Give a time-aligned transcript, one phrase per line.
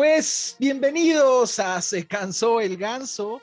[0.00, 3.42] Pues bienvenidos a Se cansó el ganso,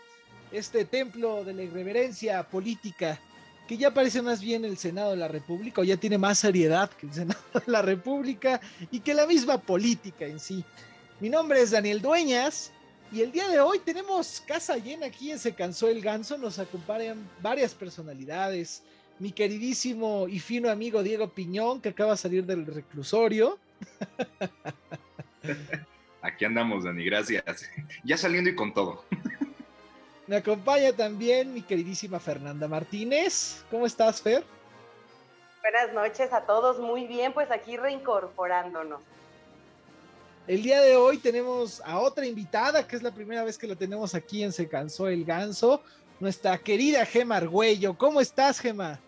[0.52, 3.22] este templo de la irreverencia política
[3.68, 6.90] que ya parece más bien el Senado de la República o ya tiene más seriedad
[6.90, 8.60] que el Senado de la República
[8.90, 10.66] y que la misma política en sí.
[11.20, 12.72] Mi nombre es Daniel Dueñas
[13.12, 16.58] y el día de hoy tenemos casa llena aquí en Se cansó el ganso, nos
[16.58, 18.82] acompañan varias personalidades,
[19.20, 23.60] mi queridísimo y fino amigo Diego Piñón que acaba de salir del reclusorio.
[26.28, 27.44] Aquí andamos, Dani, gracias.
[28.04, 29.06] Ya saliendo y con todo.
[30.28, 33.64] Me acompaña también mi queridísima Fernanda Martínez.
[33.72, 34.44] ¿Cómo estás, Fer?
[35.62, 39.02] Buenas noches a todos, muy bien, pues aquí reincorporándonos.
[40.48, 43.76] El día de hoy tenemos a otra invitada, que es la primera vez que la
[43.76, 45.82] tenemos aquí en Se Cansó el Ganso,
[46.20, 47.98] nuestra querida Gema Argüello.
[47.98, 49.00] ¿Cómo estás, Gema?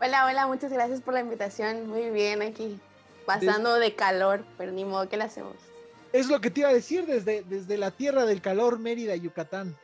[0.00, 1.88] Hola, hola, muchas gracias por la invitación.
[1.88, 2.78] Muy bien aquí,
[3.26, 5.73] pasando de calor, pero ni modo que la hacemos.
[6.14, 9.76] Es lo que te iba a decir desde, desde la tierra del calor, Mérida, Yucatán.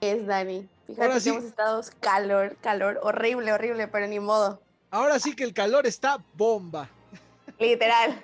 [0.00, 0.68] Es Dani.
[0.86, 4.62] Fíjate que hemos estado calor, calor, horrible, horrible, pero ni modo.
[4.92, 6.88] Ahora sí que el calor está bomba.
[7.58, 8.22] Literal.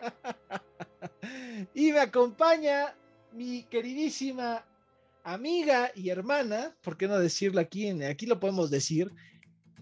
[1.74, 2.94] y me acompaña
[3.32, 4.64] mi queridísima
[5.24, 7.90] amiga y hermana, ¿por qué no decirlo aquí?
[8.04, 9.10] Aquí lo podemos decir.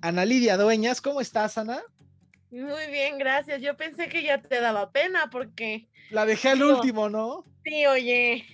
[0.00, 1.83] Ana Lidia Dueñas, ¿cómo estás, Ana?
[2.50, 3.62] Muy bien, gracias.
[3.62, 5.88] Yo pensé que ya te daba pena porque...
[6.10, 7.44] La dejé al último, ¿no?
[7.64, 8.44] Sí, oye.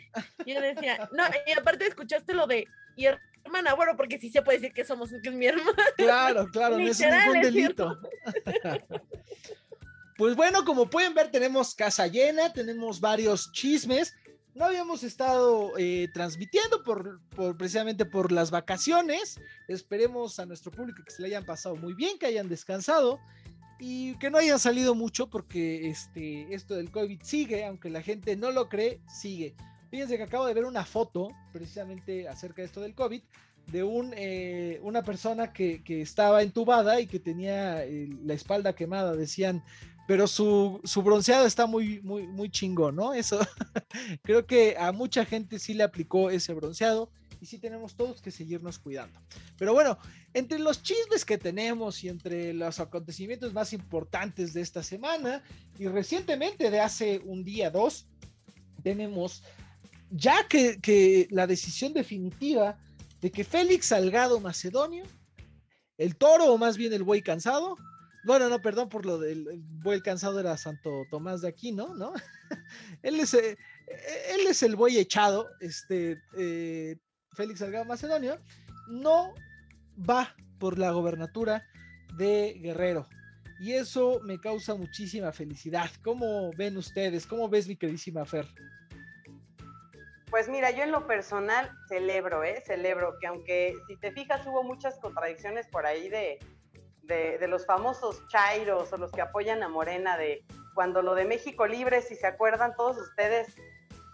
[0.47, 3.07] Yo decía, no, y aparte escuchaste lo de y
[3.45, 5.85] hermana, bueno, porque sí se puede decir que somos, que es mi hermana.
[5.97, 7.99] Claro, claro, no es ningún delito.
[10.17, 14.15] pues bueno, como pueden ver, tenemos casa llena, tenemos varios chismes.
[14.55, 19.39] No habíamos estado eh, transmitiendo por, por, precisamente por las vacaciones.
[19.69, 23.21] Esperemos a nuestro público que se le hayan pasado muy bien, que hayan descansado
[23.79, 28.37] y que no hayan salido mucho porque este, esto del COVID sigue, aunque la gente
[28.37, 29.55] no lo cree, sigue.
[29.91, 33.23] Fíjense que acabo de ver una foto precisamente acerca de esto del COVID
[33.67, 38.75] de un, eh, una persona que, que, estaba entubada y que tenía eh, la espalda
[38.75, 39.63] quemada, decían,
[40.07, 43.13] pero su, su, bronceado está muy, muy, muy chingón, ¿no?
[43.13, 43.41] Eso
[44.23, 47.11] creo que a mucha gente sí le aplicó ese bronceado
[47.47, 49.19] sí tenemos todos que seguirnos cuidando.
[49.57, 49.99] Pero bueno,
[50.35, 55.43] entre los chismes que tenemos y entre los acontecimientos más importantes de esta semana
[55.79, 58.07] y recientemente de hace un día, dos,
[58.83, 59.43] tenemos
[60.11, 62.79] ya que, la decisión definitiva
[63.21, 65.05] de que Félix Salgado Macedonio,
[65.99, 67.77] el toro o más bien el buey cansado,
[68.25, 72.13] bueno, no, perdón por lo del buey cansado era Santo Tomás de Aquino, ¿no?
[73.03, 73.57] él, es, eh,
[74.31, 76.97] él es el buey echado, este, eh,
[77.37, 78.39] Félix Salgado Macedonio,
[78.89, 79.35] no
[80.09, 81.67] va por la gobernatura
[82.17, 83.07] de Guerrero.
[83.61, 85.91] Y eso me causa muchísima felicidad.
[86.03, 87.27] ¿Cómo ven ustedes?
[87.27, 88.47] ¿Cómo ves mi queridísima Fer?
[90.31, 92.63] Pues mira, yo en lo personal celebro, ¿eh?
[92.67, 96.39] Celebro que aunque si te fijas hubo muchas contradicciones por ahí de,
[97.05, 101.67] de, los famosos chairos o los que apoyan a Morena de cuando lo de México
[101.67, 103.55] Libre, si se acuerdan todos ustedes,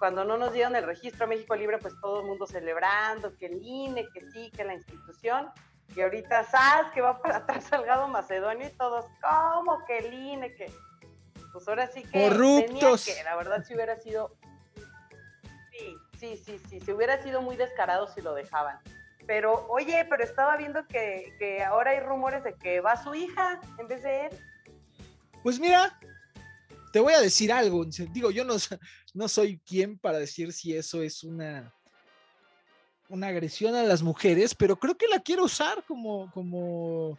[0.02, 3.46] cuando no nos dieron el registro a México Libre, pues todo el mundo celebrando que
[3.46, 5.48] el INE, que sí, que la institución,
[5.94, 10.56] y ahorita sabes que va para atrás Salgado Macedonio y todos, ¿cómo que el INE?
[10.56, 10.72] Que
[11.52, 13.04] pues ahora sí que corruptos.
[13.04, 14.34] que, la verdad si hubiera sido
[16.18, 18.80] sí, sí, sí, se hubiera sido muy descarado si lo dejaban.
[19.28, 23.86] Pero, oye, pero estaba viendo que, ahora hay rumores de que va su hija en
[23.86, 24.38] vez de él.
[25.44, 25.96] Pues mira,
[26.92, 27.84] te voy a decir algo.
[27.84, 28.56] Digo, yo no,
[29.14, 31.74] no soy quien para decir si eso es una,
[33.08, 37.18] una agresión a las mujeres, pero creo que la quiero usar como, como,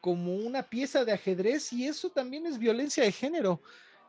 [0.00, 3.62] como una pieza de ajedrez y eso también es violencia de género.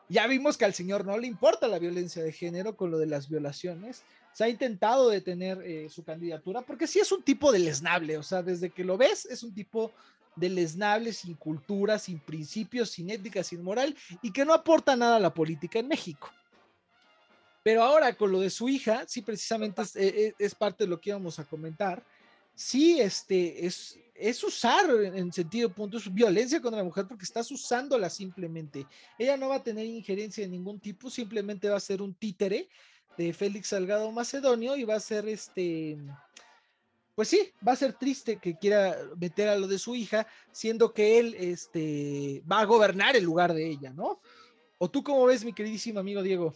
[0.09, 3.05] Ya vimos que al señor no le importa la violencia de género con lo de
[3.05, 4.03] las violaciones.
[4.33, 8.23] Se ha intentado detener eh, su candidatura porque sí es un tipo de lesnable, o
[8.23, 9.91] sea, desde que lo ves es un tipo
[10.35, 15.17] de lesnable, sin cultura, sin principios, sin ética, sin moral y que no aporta nada
[15.17, 16.29] a la política en México.
[17.63, 20.99] Pero ahora con lo de su hija, sí, precisamente es, eh, es parte de lo
[20.99, 22.03] que íbamos a comentar.
[22.55, 27.49] Sí, este es, es usar en sentido punto, es violencia contra la mujer porque estás
[27.51, 28.85] usándola simplemente.
[29.17, 32.67] Ella no va a tener injerencia de ningún tipo, simplemente va a ser un títere
[33.17, 35.97] de Félix Salgado Macedonio y va a ser este,
[37.19, 40.93] pues sí, va a ser triste que quiera meter a lo de su hija, siendo
[40.93, 44.21] que él este, va a gobernar el lugar de ella, ¿no?
[44.77, 46.55] ¿O tú cómo ves, mi queridísimo amigo Diego?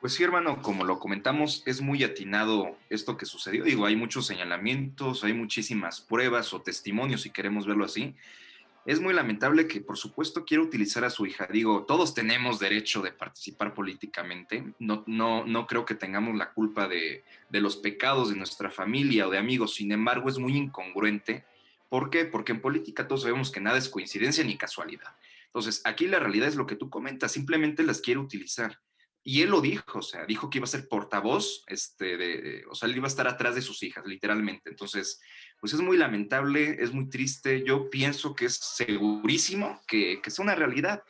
[0.00, 3.64] Pues sí, hermano, como lo comentamos, es muy atinado esto que sucedió.
[3.64, 8.16] Digo, hay muchos señalamientos, hay muchísimas pruebas o testimonios, si queremos verlo así.
[8.86, 11.46] Es muy lamentable que, por supuesto, quiera utilizar a su hija.
[11.46, 14.72] Digo, todos tenemos derecho de participar políticamente.
[14.78, 19.30] No, no, no creo que tengamos la culpa de, los pecados de nuestra familia o
[19.30, 19.74] de amigos.
[19.74, 21.44] Sin embargo, es muy incongruente.
[21.88, 22.24] ¿Por qué?
[22.24, 25.14] Porque en política todos sabemos que nada es coincidencia ni casualidad.
[25.46, 28.78] Entonces, aquí la realidad es lo que tú comentas, simplemente las quiere utilizar.
[29.22, 32.74] Y él lo dijo, o sea, dijo que iba a ser portavoz, este, de, o
[32.74, 34.70] sea, iba a estar atrás de sus hijas, literalmente.
[34.70, 35.20] Entonces,
[35.60, 37.62] pues es muy lamentable, es muy triste.
[37.62, 41.02] Yo pienso que es segurísimo que, que sea una realidad.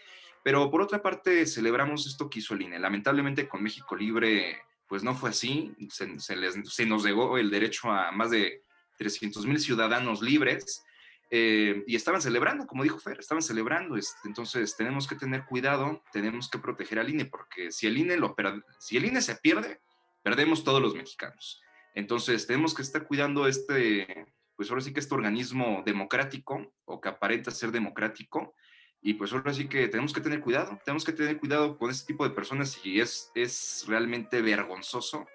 [0.42, 2.78] Pero por otra parte, celebramos esto que hizo el INE.
[2.78, 4.58] Lamentablemente con México Libre,
[4.88, 5.72] pues no fue así.
[5.90, 8.64] Se, se, nos llegó el derecho a más de
[8.98, 10.82] 300 mil ciudadanos libres
[11.30, 13.96] eh, y estaban celebrando, como dijo Fer, estaban celebrando.
[13.96, 18.16] Este, entonces tenemos que tener cuidado, tenemos que proteger al INE, porque si el INE,
[18.16, 18.34] lo,
[18.80, 19.80] si el INE se pierde,
[20.22, 21.62] perdemos todos los mexicanos.
[21.94, 27.08] Entonces tenemos que estar cuidando este, pues ahora sí que este organismo democrático o que
[27.08, 28.54] aparenta ser democrático.
[29.02, 32.12] Y pues ahora sí que tenemos que tener cuidado, tenemos que tener cuidado con este
[32.12, 35.26] tipo de personas y es, es realmente vergonzoso,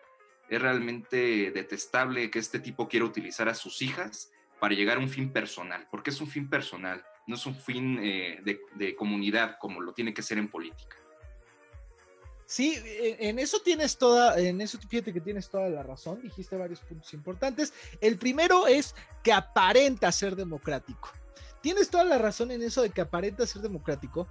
[0.50, 5.10] es realmente detestable que este tipo quiera utilizar a sus hijas para llegar a un
[5.10, 9.58] fin personal, porque es un fin personal, no es un fin eh, de, de, comunidad
[9.60, 10.96] como lo tiene que ser en política.
[12.48, 16.80] Sí, en eso tienes toda, en eso fíjate que tienes toda la razón, dijiste varios
[16.82, 17.74] puntos importantes.
[18.02, 18.94] El primero es
[19.24, 21.10] que aparenta ser democrático.
[21.62, 24.28] Tienes toda la razón en eso de que aparenta ser democrático,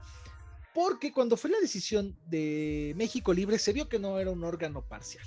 [0.73, 4.82] porque cuando fue la decisión de México Libre se vio que no era un órgano
[4.82, 5.25] parcial.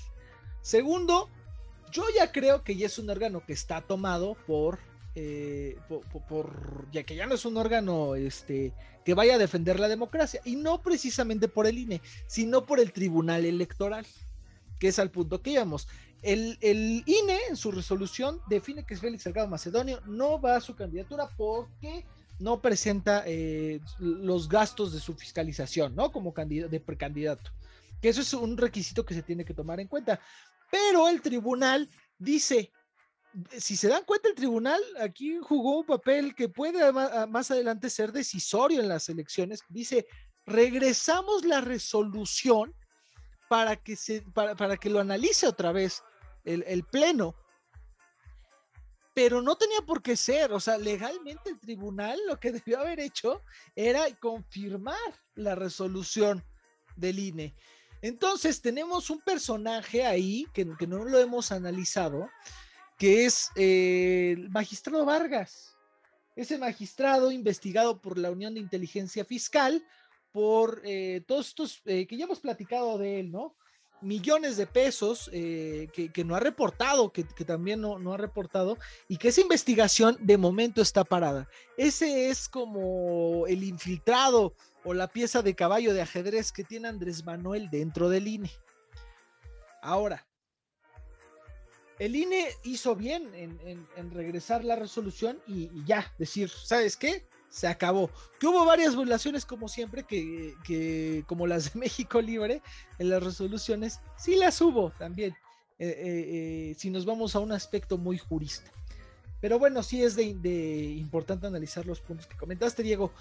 [0.61, 1.29] Segundo,
[1.91, 4.79] yo ya creo que ya es un órgano que está tomado por,
[5.15, 5.77] eh,
[6.27, 8.73] por, ya que ya no es un órgano este,
[9.05, 12.91] que vaya a defender la democracia, y no precisamente por el INE, sino por el
[12.91, 14.05] Tribunal Electoral,
[14.79, 15.87] que es al punto que íbamos.
[16.21, 20.75] El, el INE en su resolución define que Félix Salgado Macedonio no va a su
[20.75, 22.03] candidatura porque
[22.39, 26.11] no presenta eh, los gastos de su fiscalización, ¿no?
[26.11, 27.51] Como candidato, de precandidato.
[28.01, 30.19] Que eso es un requisito que se tiene que tomar en cuenta.
[30.69, 32.71] Pero el tribunal dice,
[33.57, 36.91] si se dan cuenta, el tribunal aquí jugó un papel que puede
[37.27, 39.61] más adelante ser decisorio en las elecciones.
[39.69, 40.07] Dice,
[40.45, 42.73] regresamos la resolución
[43.49, 46.03] para que, se, para, para que lo analice otra vez
[46.43, 47.35] el, el, Pleno.
[49.13, 52.99] Pero no tenía por qué ser, o sea, legalmente el tribunal lo que debió haber
[52.99, 53.43] hecho
[53.75, 54.97] era confirmar
[55.35, 56.43] la resolución
[56.95, 57.55] del INE.
[58.01, 62.29] Entonces tenemos un personaje ahí que, no lo hemos analizado,
[62.97, 65.75] que es eh, el magistrado Vargas.
[66.35, 69.83] Ese magistrado investigado por la Unión de Inteligencia Fiscal,
[70.31, 73.55] por eh, todos estos eh, que ya hemos platicado de él, ¿no?
[74.01, 78.77] Millones de pesos eh, que, no ha reportado, que, también no, no, ha reportado,
[79.07, 81.47] y que esa investigación de momento está parada.
[81.77, 84.53] Ese es como el infiltrado
[84.83, 88.51] o la pieza de caballo de ajedrez que tiene Andrés Manuel dentro del INE.
[89.81, 90.27] Ahora,
[91.99, 96.95] el INE hizo bien en, en, en regresar la resolución y, y, ya, decir, ¿sabes
[96.95, 97.27] qué?
[97.49, 98.09] Se acabó.
[98.39, 102.61] Que hubo varias violaciones, como siempre, que, que como las de México Libre,
[102.99, 105.31] en las resoluciones, sí las hubo también,
[105.79, 108.69] eh, eh, eh, si nos vamos a un aspecto muy jurista.
[109.39, 113.11] Pero bueno, sí es de, de, importante analizar los puntos que comentaste, Diego.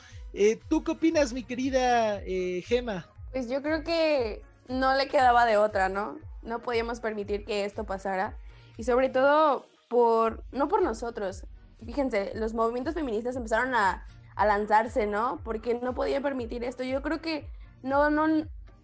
[0.68, 2.22] ¿Tú qué opinas, mi querida
[2.64, 3.06] Gema?
[3.32, 6.16] Pues yo creo que no le quedaba de otra, ¿no?
[6.42, 8.38] No podíamos permitir que esto pasara.
[8.78, 11.44] Y sobre todo, por no por nosotros.
[11.84, 15.40] Fíjense, los movimientos feministas empezaron a, a lanzarse, ¿no?
[15.44, 16.84] Porque no podían permitir esto.
[16.84, 17.48] Yo creo que
[17.82, 18.26] no, no,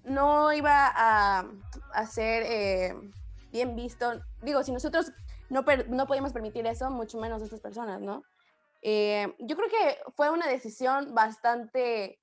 [0.05, 1.47] no iba a,
[1.95, 2.95] a ser eh,
[3.53, 4.13] bien visto.
[4.41, 5.13] Digo, si nosotros
[5.51, 8.23] no, no podíamos permitir eso, mucho menos estas personas, ¿no?
[8.81, 12.19] Eh, yo creo que fue una decisión bastante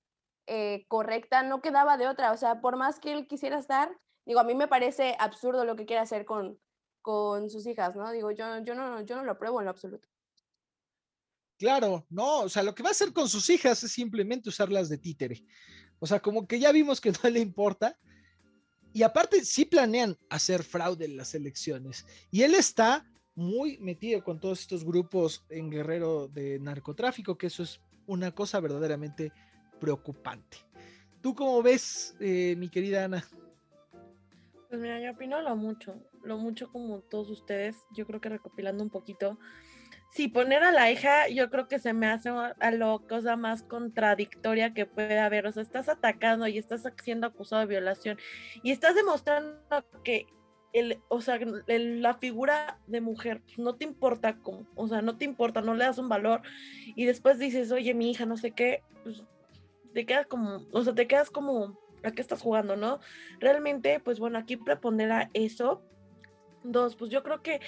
[0.47, 3.95] eh, correcta, no quedaba de otra, o sea, por más que él quisiera estar,
[4.25, 6.59] digo, a mí me parece absurdo lo que quiere hacer con,
[7.01, 8.11] con sus hijas, ¿no?
[8.11, 10.09] Digo, yo, yo, no, yo no lo apruebo en lo absoluto.
[11.59, 14.87] Claro, no, o sea, lo que va a hacer con sus hijas es simplemente usarlas
[14.87, 15.43] de títere.
[15.99, 17.99] O sea, como que ya vimos que no le importa.
[18.93, 22.05] Y aparte, sí planean hacer fraude en las elecciones.
[22.31, 27.63] Y él está muy metido con todos estos grupos en Guerrero de narcotráfico, que eso
[27.63, 29.33] es una cosa verdaderamente
[29.79, 30.57] preocupante.
[31.21, 33.27] ¿Tú cómo ves, eh, mi querida Ana?
[34.69, 38.83] Pues mira, yo opino lo mucho, lo mucho como todos ustedes, yo creo que recopilando
[38.83, 39.39] un poquito,
[40.11, 43.63] sí, poner a la hija, yo creo que se me hace a lo cosa más
[43.63, 45.47] contradictoria que puede haber.
[45.47, 48.17] O sea, estás atacando y estás siendo acusado de violación
[48.63, 49.59] y estás demostrando
[50.03, 50.27] que
[50.73, 55.17] el, o sea, la figura de mujer, pues, no te importa cómo, o sea, no
[55.17, 56.41] te importa, no le das un valor
[56.95, 59.23] y después dices, oye, mi hija, no sé qué, pues
[59.93, 62.99] te quedas como, o sea, te quedas como, ¿a qué estás jugando, no?
[63.39, 65.81] Realmente, pues bueno, aquí prepondera eso.
[66.63, 67.61] Dos, pues yo creo que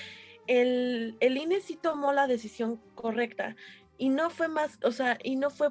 [0.52, 3.56] el, INE sí tomó la decisión correcta
[3.98, 5.70] y no fue más, o sea, y no fue,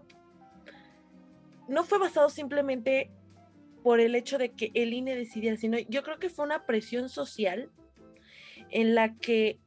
[1.68, 3.10] no fue basado simplemente
[3.82, 7.10] por el hecho de que el INE decidiera, sino yo creo que fue una presión
[7.10, 7.70] social
[8.70, 9.58] en la que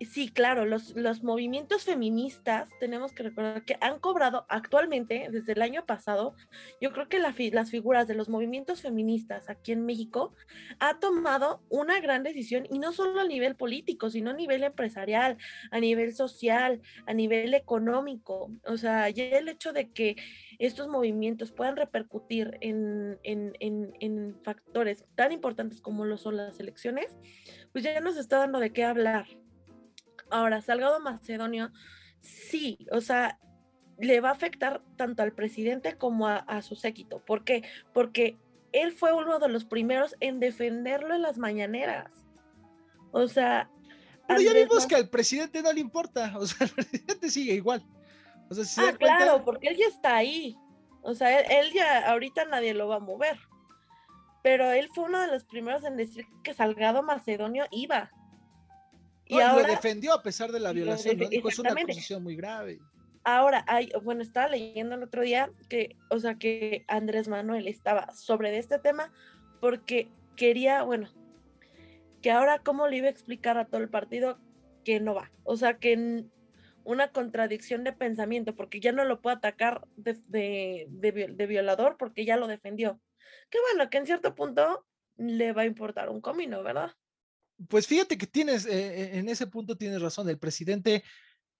[0.00, 5.62] Sí, claro, los, los, movimientos feministas, tenemos que recordar que han cobrado actualmente, desde el
[5.62, 6.36] año pasado,
[6.80, 10.34] yo creo que las figuras de los movimientos feministas aquí en México
[10.78, 15.36] ha tomado una gran decisión y no solo a nivel político, sino a nivel empresarial,
[15.72, 18.52] a nivel social, a nivel económico.
[18.66, 20.14] O sea, ya el hecho de que
[20.60, 26.60] estos movimientos puedan repercutir en, en, en, en factores tan importantes como lo son las
[26.60, 27.16] elecciones,
[27.72, 29.26] pues ya nos está dando de qué hablar.
[30.30, 31.70] Ahora, Salgado Macedonio,
[32.20, 33.38] sí, o sea,
[33.98, 37.24] le va a afectar tanto al presidente como a, su séquito.
[37.24, 37.64] ¿Por qué?
[37.92, 38.38] Porque
[38.72, 42.10] él fue uno de los primeros en defenderlo en las mañaneras.
[43.10, 43.70] O sea.
[44.26, 46.32] Pero ya vimos que al presidente no le importa.
[46.38, 47.84] O sea, el presidente sigue igual.
[48.50, 50.56] O sea, ah, claro, porque él ya está ahí.
[51.02, 53.38] O sea, él, ya ahorita nadie lo va a mover.
[54.42, 58.10] Pero él fue uno de los primeros en decir que Salgado Macedonio iba.
[59.28, 61.28] Y ahora, lo defendió a pesar de la violación, ¿no?
[61.28, 62.78] Dijo, es una acusación muy grave.
[63.24, 68.10] Ahora, hay, bueno, estaba leyendo el otro día que, o sea, que Andrés Manuel estaba
[68.14, 69.12] sobre de este tema
[69.60, 71.10] porque quería, bueno,
[72.22, 74.38] que ahora cómo le iba a explicar a todo el partido
[74.84, 75.30] que no va.
[75.44, 76.24] O sea, que
[76.84, 82.24] una contradicción de pensamiento, porque ya no lo puede atacar de, de, de, violador porque
[82.24, 82.98] ya lo defendió.
[83.50, 84.86] Que bueno, que en cierto punto
[85.18, 86.92] le va a importar un comino, ¿verdad?
[87.68, 91.02] Pues fíjate que tienes, eh, en ese punto tienes razón, el presidente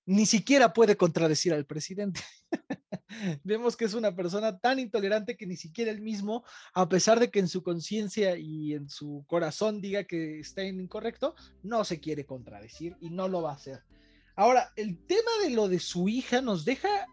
[0.07, 2.23] ni siquiera puede contradecir al presidente.
[3.45, 7.31] Vemos que es una persona tan intolerante que ni siquiera él mismo, a pesar de
[7.31, 12.25] que en su conciencia y en su corazón diga que está incorrecto, no se quiere
[12.25, 13.83] contradecir y no lo va a hacer.
[14.35, 17.07] Ahora, el tema de lo de su hija nos deja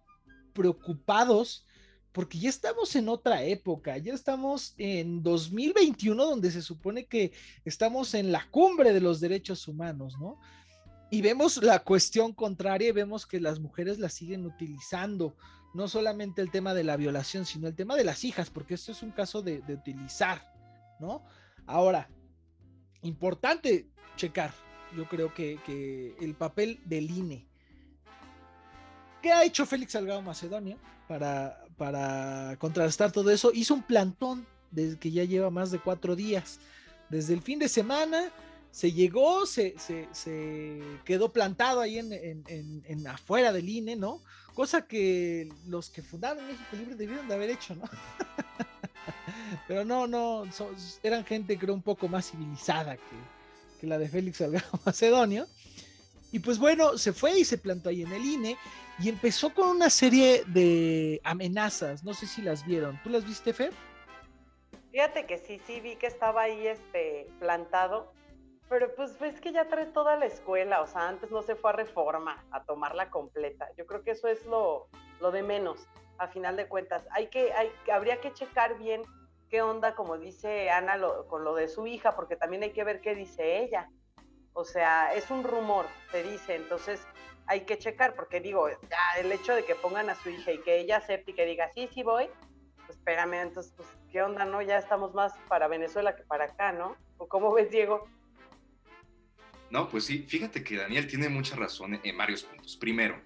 [0.53, 1.65] preocupados
[2.15, 7.33] porque ya estamos en otra época, ya estamos en 2021 donde se supone que
[7.65, 10.39] estamos en la cumbre de los derechos humanos, ¿no?
[11.11, 15.35] Y vemos la cuestión contraria y vemos que las mujeres la siguen utilizando,
[15.73, 18.93] no solamente el tema de la violación, sino el tema de las hijas, porque esto
[18.93, 20.41] es un caso de, utilizar,
[21.01, 21.21] ¿no?
[21.65, 22.09] Ahora,
[23.01, 24.53] importante checar,
[24.95, 27.45] yo creo que, que el papel del INE.
[29.21, 30.77] ¿Qué ha hecho Félix Salgado Macedonia
[31.09, 36.15] para, para contrastar todo eso, hizo un plantón desde que ya lleva más de cuatro
[36.15, 36.59] días.
[37.09, 38.31] Desde el fin de semana
[38.71, 39.75] se llegó, se,
[41.05, 44.21] quedó plantado ahí en, afuera del INE, ¿no?
[44.53, 47.83] Cosa que los que fundaron México Libre debieron de haber hecho, ¿no?
[49.67, 50.43] Pero no, no,
[51.03, 55.47] eran gente creo un poco más civilizada que, que la de Félix Salgado Macedonio.
[56.31, 58.57] Y pues bueno, se fue y se plantó ahí en el INE
[58.99, 62.03] y empezó con una serie de amenazas.
[62.03, 62.99] No sé si las vieron.
[63.03, 63.73] ¿Tú las viste, Fer?
[64.91, 68.13] Fíjate que sí, sí vi que estaba ahí este plantado,
[68.69, 71.71] pero pues ves que ya trae toda la escuela, o sea, antes no se fue
[71.71, 73.67] a reforma, a tomarla completa.
[73.77, 74.87] Yo creo que eso es lo,
[75.19, 75.85] lo de menos,
[76.17, 77.05] a final de cuentas.
[77.11, 79.01] Hay que, hay, habría que checar bien
[79.49, 80.97] qué onda, como dice Ana,
[81.27, 83.89] con lo de su hija, porque también hay que ver qué dice ella.
[84.53, 87.05] O sea, es un rumor, se dice, entonces
[87.47, 90.61] hay que checar, porque digo, ya el hecho de que pongan a su hija y
[90.61, 92.27] que ella acepte y que diga, sí, sí voy,
[92.85, 94.61] pues espérame, entonces, pues, ¿qué onda, no?
[94.61, 96.95] Ya estamos más para Venezuela que para acá, ¿no?
[97.17, 98.07] ¿O cómo ves, Diego?
[99.69, 102.77] No, pues sí, fíjate que Daniel tiene mucha razón en varios puntos.
[102.77, 103.19] Primero,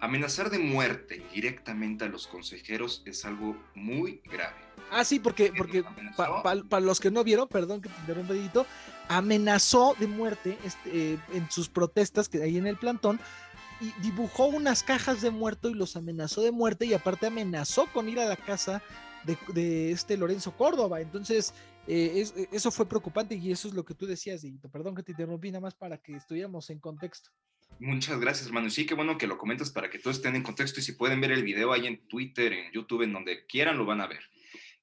[0.00, 4.56] amenazar de muerte directamente a los consejeros es algo muy grave.
[4.90, 5.84] Ah, sí, porque, porque
[6.16, 8.34] para los que no vieron, perdón que te interrumpa,
[9.08, 13.20] amenazó de muerte este, eh, en sus protestas que hay en el plantón
[13.80, 18.08] y dibujó unas cajas de muerto y los amenazó de muerte y aparte amenazó con
[18.08, 18.82] ir a la casa
[19.52, 21.00] de, este Lorenzo Córdoba.
[21.00, 21.54] Entonces,
[21.86, 24.68] eh, eh, eso fue preocupante y eso es lo que tú decías, Edito.
[24.68, 27.30] Perdón que te interrumpí nada más para que estuviéramos en contexto.
[27.80, 28.70] Muchas gracias, Manu.
[28.70, 31.20] Sí, qué bueno que lo comentas para que todos estén en contexto y si pueden
[31.20, 34.22] ver el video ahí en Twitter, en YouTube, en donde quieran, lo van a ver.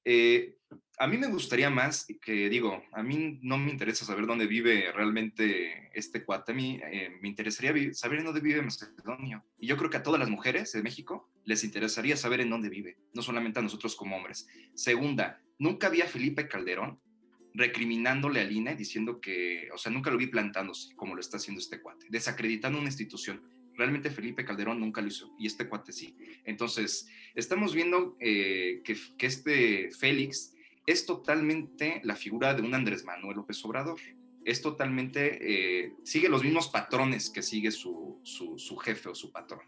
[0.08, 0.54] Eh,
[0.98, 4.92] a mí me gustaría más que, digo, a mí no me interesa saber dónde vive
[4.92, 9.44] realmente este cuate, a mí eh, me interesaría saber en dónde vive Macedonio.
[9.58, 12.70] Y yo creo que a todas las mujeres de México les interesaría saber en dónde
[12.70, 14.46] vive, no solamente a nosotros como hombres.
[14.74, 17.00] Segunda, nunca vi a Felipe Calderón
[17.52, 21.60] recriminándole al INE, diciendo que, o sea, nunca lo vi plantándose como lo está haciendo
[21.60, 23.42] este cuate, desacreditando una institución.
[23.76, 26.16] Realmente Felipe Calderón nunca lo hizo y este cuate sí.
[26.44, 30.54] Entonces, estamos viendo eh, que, este Félix
[30.86, 33.98] es totalmente la figura de un Andrés Manuel López Obrador.
[34.44, 35.38] Es totalmente,
[35.84, 39.62] eh, sigue los mismos patrones que sigue su, su, jefe o su patrón.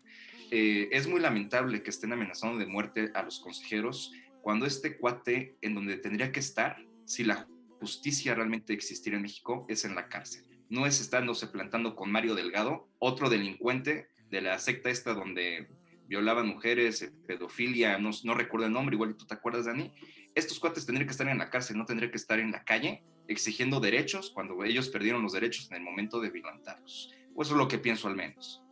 [0.51, 5.57] Eh, es muy lamentable que estén amenazando de muerte a los consejeros cuando este cuate,
[5.61, 7.47] en donde tendría que estar, si la
[7.81, 10.48] justicia realmente existiera en México, es en la cárcel.
[10.69, 15.69] No es estándose plantando con Mario Delgado, otro delincuente de la secta esta donde
[16.07, 19.93] violaban mujeres, pedofilia, no, no recuerdo el nombre, igual tú te acuerdas, Dani,
[20.35, 23.03] estos cuates tendrían que estar en la cárcel, no tendrían que estar en la calle
[23.29, 27.13] exigiendo derechos cuando ellos perdieron los derechos en el momento de violentarlos.
[27.35, 28.63] O eso es lo que pienso al menos.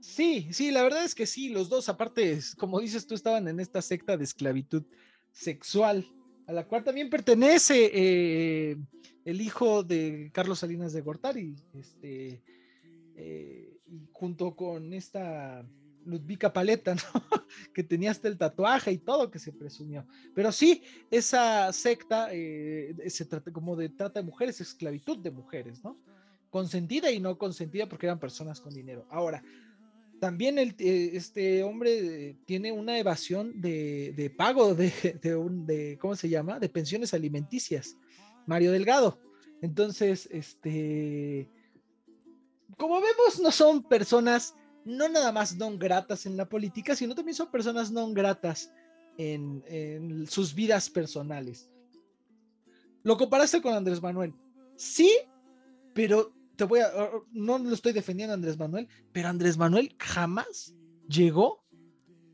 [0.00, 3.60] Sí, sí, la verdad es que sí, los dos, aparte, como dices tú, estaban en
[3.60, 4.84] esta secta de esclavitud
[5.30, 6.10] sexual,
[6.50, 8.76] a la cual también pertenece eh,
[9.24, 12.42] el hijo de Carlos Salinas de Gortari, este,
[13.14, 13.78] eh,
[14.10, 15.64] junto con esta
[16.04, 17.22] Ludvika Paleta, ¿no?
[17.72, 20.04] que tenía hasta el tatuaje y todo que se presumió.
[20.34, 25.84] Pero sí, esa secta eh, se trata como de trata de mujeres, esclavitud de mujeres,
[25.84, 26.00] ¿no?
[26.50, 29.06] Consentida y no consentida porque eran personas con dinero.
[29.08, 29.40] Ahora,
[30.20, 36.28] también el, eh, este hombre tiene una evasión de, pago de, un, de, ¿cómo se
[36.28, 36.58] llama?
[36.58, 37.96] De pensiones alimenticias.
[38.46, 39.18] Mario Delgado.
[39.62, 41.48] Entonces, este,
[42.76, 47.34] como vemos, no son personas no nada más no gratas en la política, sino también
[47.34, 48.72] son personas no gratas
[49.18, 51.70] en, sus vidas personales.
[53.02, 54.34] Lo comparaste con Andrés Manuel.
[54.76, 55.10] Sí,
[55.94, 56.32] pero
[57.32, 60.74] no lo estoy defendiendo a Andrés Manuel, pero Andrés Manuel jamás
[61.08, 61.64] llegó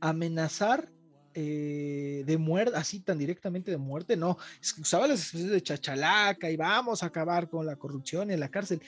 [0.00, 0.92] a amenazar
[1.38, 4.38] eh, de muerte, así tan directamente de muerte, no,
[4.80, 8.80] usaba las expresiones de chachalaca y vamos a acabar con la corrupción en la cárcel,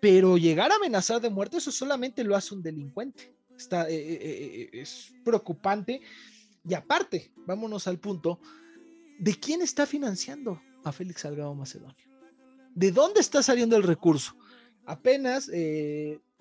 [0.00, 3.32] pero llegar a amenazar de muerte, eso solamente lo hace un delincuente.
[3.56, 6.00] Está, eh, eh, es preocupante.
[6.68, 8.40] Y aparte, vámonos al punto,
[9.18, 11.96] ¿de quién está financiando a Félix Salgado Macedonio?
[12.74, 14.36] ¿De dónde está saliendo el recurso?
[14.88, 15.50] Apenas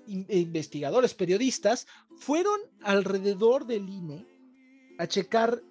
[0.07, 4.25] investigadores, periodistas, fueron alrededor del INE
[4.97, 5.61] a checar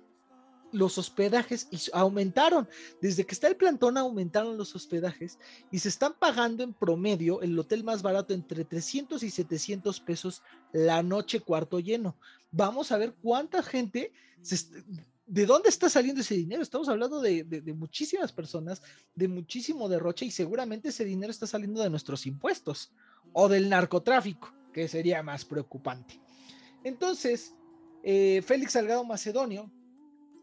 [0.73, 2.69] los hospedajes y aumentaron.
[3.01, 5.39] Desde que está el plantón aumentaron los hospedajes
[5.71, 10.43] y se están pagando en promedio el hotel más barato entre 300 y 700 pesos
[10.73, 12.17] la noche cuarto lleno.
[12.51, 14.13] Vamos a ver cuánta gente,
[15.27, 16.63] de dónde está saliendo ese dinero.
[16.63, 18.83] Estamos hablando de, de muchísimas personas,
[19.15, 22.93] de muchísimo derroche y seguramente ese dinero está saliendo de nuestros impuestos
[23.33, 26.21] o del narcotráfico, que sería más preocupante.
[26.85, 27.55] Entonces,
[28.03, 29.71] eh, Félix Salgado Macedonio,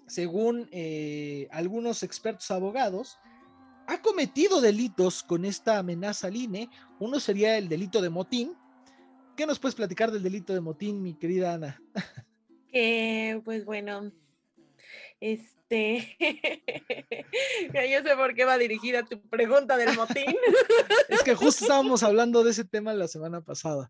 [0.05, 3.17] según eh, algunos expertos abogados,
[3.87, 6.69] ha cometido delitos con esta amenaza al INE.
[6.99, 8.53] Uno sería el delito de motín.
[9.37, 11.81] ¿Qué nos puedes platicar del delito de motín, mi querida Ana?
[12.67, 14.11] Que, pues bueno,
[15.23, 16.17] este,
[17.73, 20.25] yo sé por qué va dirigida tu pregunta del motín.
[21.09, 23.89] es que justo estábamos hablando de ese tema la semana pasada.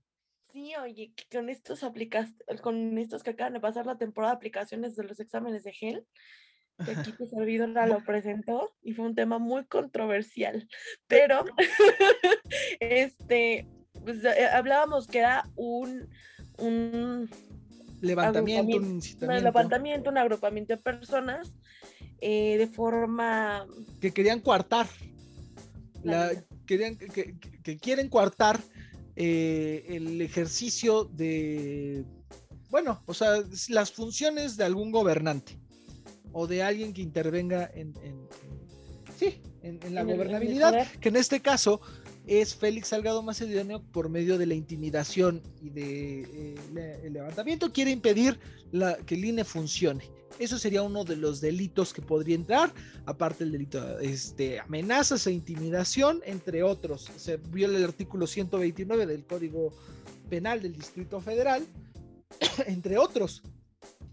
[0.51, 2.29] Sí, oye, con estos aplicas,
[2.61, 6.05] con estos que acaban de pasar la temporada de aplicaciones de los exámenes de gel,
[6.85, 10.67] que aquí tu servidora lo presentó y fue un tema muy controversial.
[11.07, 11.45] Pero,
[12.79, 13.67] este,
[14.03, 16.07] pues, eh, hablábamos que era un,
[16.59, 17.27] un
[18.03, 19.39] levantamiento, un incitamiento.
[19.39, 21.53] Un levantamiento, un agrupamiento de personas
[22.21, 23.65] eh, de forma...
[23.99, 24.87] Que querían coartar.
[26.03, 26.31] La,
[26.65, 28.59] querían, que, que, quieren coartar
[29.15, 32.03] eh, el ejercicio de,
[32.73, 35.59] bueno, o sea, las funciones de algún gobernante
[36.31, 37.93] o de alguien que intervenga en,
[39.15, 41.81] sí, en, la gobernabilidad, que en este caso
[42.25, 47.91] es Félix Salgado Macedonio por medio de la intimidación y de eh, el levantamiento quiere
[47.91, 48.39] impedir
[49.05, 50.09] que el INE funcione.
[50.39, 52.73] Eso sería uno de los delitos que podría entrar,
[53.05, 57.11] aparte del delito de este, amenazas e intimidación, entre otros.
[57.17, 59.73] Se viola el artículo 129 del Código
[60.29, 61.63] Penal del Distrito Federal,
[62.65, 63.43] entre otros,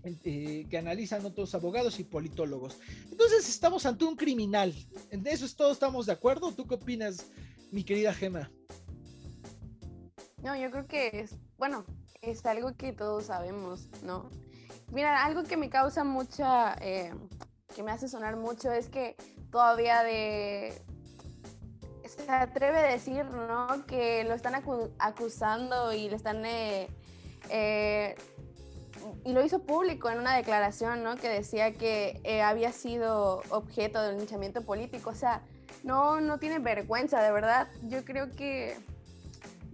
[0.02, 2.78] eh, que analizan otros abogados y politólogos.
[3.10, 4.74] Entonces estamos ante un criminal.
[5.10, 6.52] En eso todos estamos de acuerdo.
[6.52, 7.26] ¿Tú qué opinas,
[7.70, 8.50] mi querida Gema?
[10.42, 11.84] No, yo creo que es, bueno,
[12.22, 14.30] es algo que todos sabemos, ¿no?
[14.92, 17.12] Mira, algo que me causa mucha, eh,
[17.74, 19.16] que me hace sonar mucho es que
[19.50, 20.82] todavía de,
[22.04, 23.86] se atreve a decir, ¿no?
[23.86, 24.54] Que lo están
[24.98, 26.88] acusando y le están, eh,
[27.50, 28.16] eh,
[29.24, 31.16] y lo hizo público en una declaración, ¿no?
[31.16, 35.10] Que decía que había sido objeto de un linchamiento político.
[35.10, 35.42] O sea,
[35.82, 37.68] no, no tiene vergüenza, de verdad.
[37.82, 38.76] Yo creo que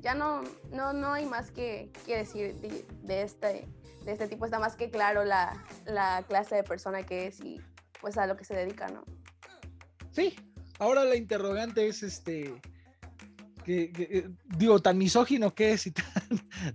[0.00, 2.54] ya no, no, no hay más que, decir
[3.02, 3.66] de, este,
[4.04, 4.44] de este tipo.
[4.44, 7.60] Está más que claro la, la clase de persona que es y
[8.00, 9.04] pues a lo que se dedica, ¿no?
[10.12, 10.34] Sí,
[10.78, 12.54] ahora la interrogante es este
[13.66, 15.90] que, eh, digo, tan misógino que es y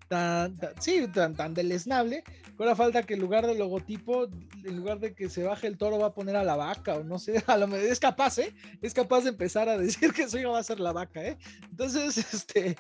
[0.10, 2.24] tan, sí, tan, tan deleznable,
[2.64, 4.28] ahora falta que en lugar del logotipo,
[4.64, 7.04] en lugar de que se baje el toro, va a poner a la vaca, o
[7.04, 8.54] no sé, a lo es capaz, ¿eh?
[8.82, 11.38] Es capaz de empezar a decir que eso va a ser la vaca, ¿eh?
[11.70, 12.76] Entonces, este,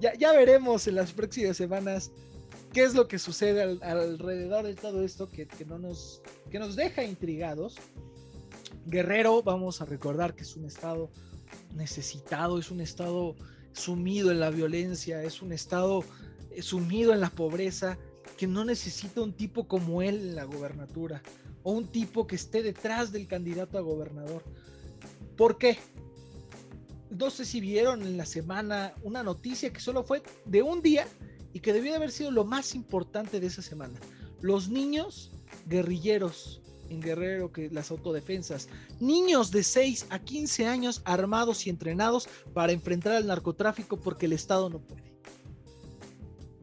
[0.00, 2.12] ya, ya veremos en las próximas semanas
[2.72, 6.76] qué es lo que sucede alrededor de todo esto que, que, no nos, que nos
[6.76, 7.76] deja intrigados.
[8.86, 11.10] Guerrero, vamos a recordar que es un estado
[11.74, 13.36] necesitado, es un estado
[13.72, 16.04] sumido en la violencia, es un estado
[16.60, 17.98] sumido en la pobreza,
[18.38, 21.22] que no necesita un tipo como él en la gobernatura,
[21.64, 24.44] o un tipo que esté detrás del candidato a gobernador.
[25.36, 25.76] ¿Por qué?
[27.10, 31.06] No sé si vieron en la semana una noticia que solo fue de un día
[31.52, 33.98] y que debió de haber sido lo más importante de esa semana.
[34.40, 35.32] Los niños
[35.66, 38.68] guerrilleros en Guerrero que las autodefensas.
[39.00, 44.32] Niños de 6 a 15 años armados y entrenados para enfrentar al narcotráfico porque el
[44.32, 45.07] Estado no puede.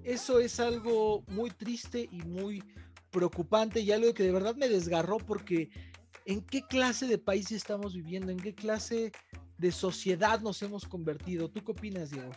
[0.06, 2.64] Eso es algo muy triste y muy
[3.10, 5.72] preocupante y algo que de verdad me desgarró porque
[6.26, 8.32] ¿en qué clase de país estamos viviendo?
[8.32, 9.12] ¿En qué clase
[9.58, 11.50] de sociedad nos hemos convertido?
[11.50, 12.30] ¿Tú qué opinas, Diego?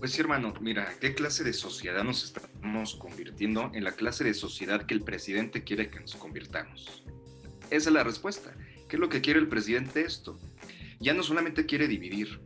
[0.00, 4.34] Pues sí, hermano, mira, ¿qué clase de sociedad nos estamos convirtiendo en la clase de
[4.34, 7.04] sociedad que el presidente quiere que nos convirtamos?
[7.70, 8.52] Esa es la respuesta.
[8.88, 10.40] ¿Qué es lo que quiere el presidente esto?
[10.98, 12.40] Ya no solamente quiere dividir,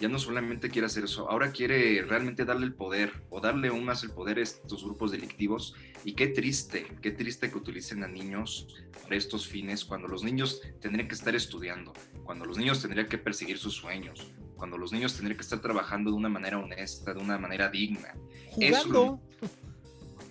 [0.00, 3.84] ya no solamente quiere hacer eso, ahora quiere realmente darle el poder o darle aún
[3.84, 5.74] más el poder a estos grupos delictivos.
[6.04, 8.68] Y qué triste, qué triste que utilicen a niños
[9.02, 11.92] para estos fines cuando los niños tendrían que estar estudiando,
[12.24, 16.10] cuando los niños tendrían que perseguir sus sueños, cuando los niños tendrían que estar trabajando
[16.10, 18.14] de una manera honesta, de una manera digna.
[18.50, 19.20] Jugando.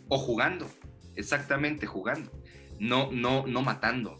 [0.07, 0.69] o jugando,
[1.15, 2.31] exactamente jugando.
[2.79, 4.17] No, no, no matando,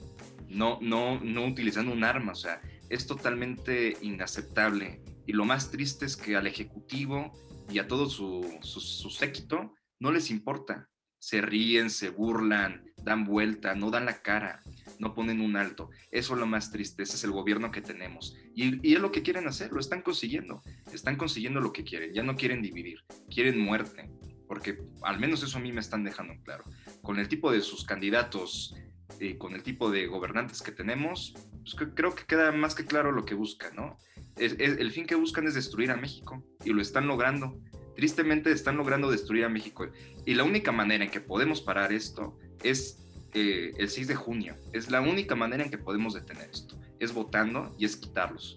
[0.48, 2.32] no, no, no utilizando un arma.
[2.32, 5.02] O sea, es totalmente inaceptable.
[5.26, 7.32] Y lo más triste es que al Ejecutivo
[7.70, 10.90] y a todo su, su séquito no les importa.
[11.20, 14.62] Se ríen, se burlan, dan vuelta, no dan la cara
[15.00, 15.90] no ponen un alto.
[16.12, 18.36] Eso es lo más triste, ese es el gobierno que tenemos.
[18.54, 20.62] Y, es lo que quieren hacer, lo están consiguiendo.
[20.92, 24.10] Están consiguiendo lo que quieren, ya no quieren dividir, quieren muerte,
[24.48, 26.64] porque al menos eso a mí me están dejando claro.
[27.02, 28.76] Con el tipo de sus candidatos,
[29.20, 31.34] eh, con el tipo de gobernantes que tenemos,
[31.64, 33.98] pues creo que queda más que claro lo que buscan, ¿no?
[34.38, 37.58] El fin que buscan es destruir a México y lo están logrando.
[37.96, 39.88] Tristemente están logrando destruir a México.
[40.26, 44.56] Y la única manera en que podemos parar esto es eh, el 6 de junio.
[44.72, 46.80] Es la única manera en que podemos detener esto.
[47.00, 48.56] Es votando y es quitarlos.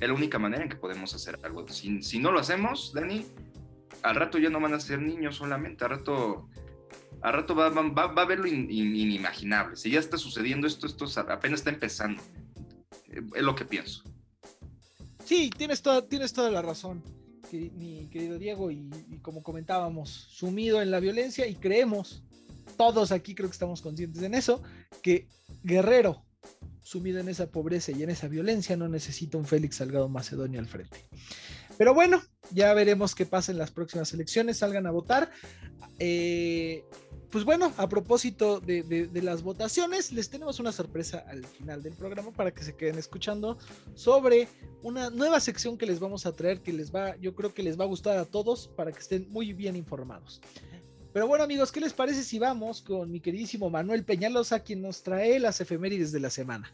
[0.00, 1.66] Es la única manera en que podemos hacer algo.
[1.68, 3.24] Si, no lo hacemos, Dani,
[4.02, 5.84] al rato ya no van a ser niños solamente.
[5.84, 6.48] Al rato,
[7.22, 9.76] al rato va, a haber lo inimaginable.
[9.76, 12.20] Si ya está sucediendo esto, esto apenas está empezando.
[13.10, 14.02] Eh, es lo que pienso.
[15.28, 17.04] Sí, tienes toda, tienes toda la razón,
[17.52, 22.22] mi querido Diego, y, y como comentábamos, sumido en la violencia y creemos
[22.78, 24.62] todos aquí creo que estamos conscientes en eso,
[25.02, 25.28] que
[25.64, 26.24] Guerrero,
[26.80, 30.66] sumido en esa pobreza y en esa violencia, no necesita un Félix Salgado Macedonio al
[30.66, 31.04] frente.
[31.76, 35.30] Pero bueno, ya veremos qué pasa en las próximas elecciones, salgan a votar.
[35.98, 36.84] Eh,
[37.30, 42.30] pues bueno, a propósito de, las votaciones, les tenemos una sorpresa al final del programa
[42.30, 43.58] para que se queden escuchando
[43.94, 44.48] sobre
[44.82, 47.78] una nueva sección que les vamos a traer que les va, yo creo que les
[47.78, 50.40] va a gustar a todos para que estén muy bien informados.
[51.12, 55.02] Pero bueno, amigos, ¿qué les parece si vamos con mi queridísimo Manuel Peñalosa, quien nos
[55.02, 56.72] trae las efemérides de la semana?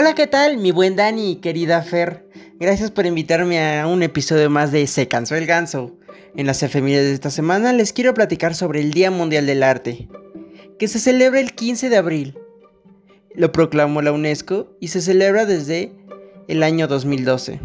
[0.00, 0.58] Hola, ¿qué tal?
[0.58, 2.24] Mi buen Dani, querida Fer.
[2.60, 5.98] Gracias por invitarme a un episodio más de Se cansó el ganso.
[6.36, 10.08] En las efemérides de esta semana les quiero platicar sobre el Día Mundial del Arte,
[10.78, 12.38] que se celebra el 15 de abril.
[13.34, 15.90] Lo proclamó la UNESCO y se celebra desde
[16.46, 17.58] el año 2012.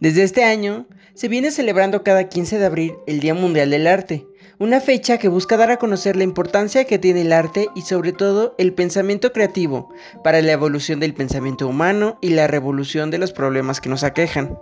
[0.00, 4.26] Desde este año se viene celebrando cada 15 de abril el Día Mundial del Arte,
[4.58, 8.12] una fecha que busca dar a conocer la importancia que tiene el arte y sobre
[8.12, 13.32] todo el pensamiento creativo para la evolución del pensamiento humano y la revolución de los
[13.32, 14.58] problemas que nos aquejan.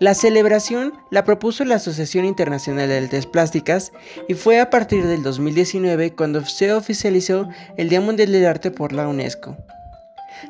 [0.00, 3.92] La celebración la propuso la Asociación Internacional de Artes Plásticas
[4.28, 8.92] y fue a partir del 2019 cuando se oficializó el Día Mundial del Arte por
[8.92, 9.56] la UNESCO.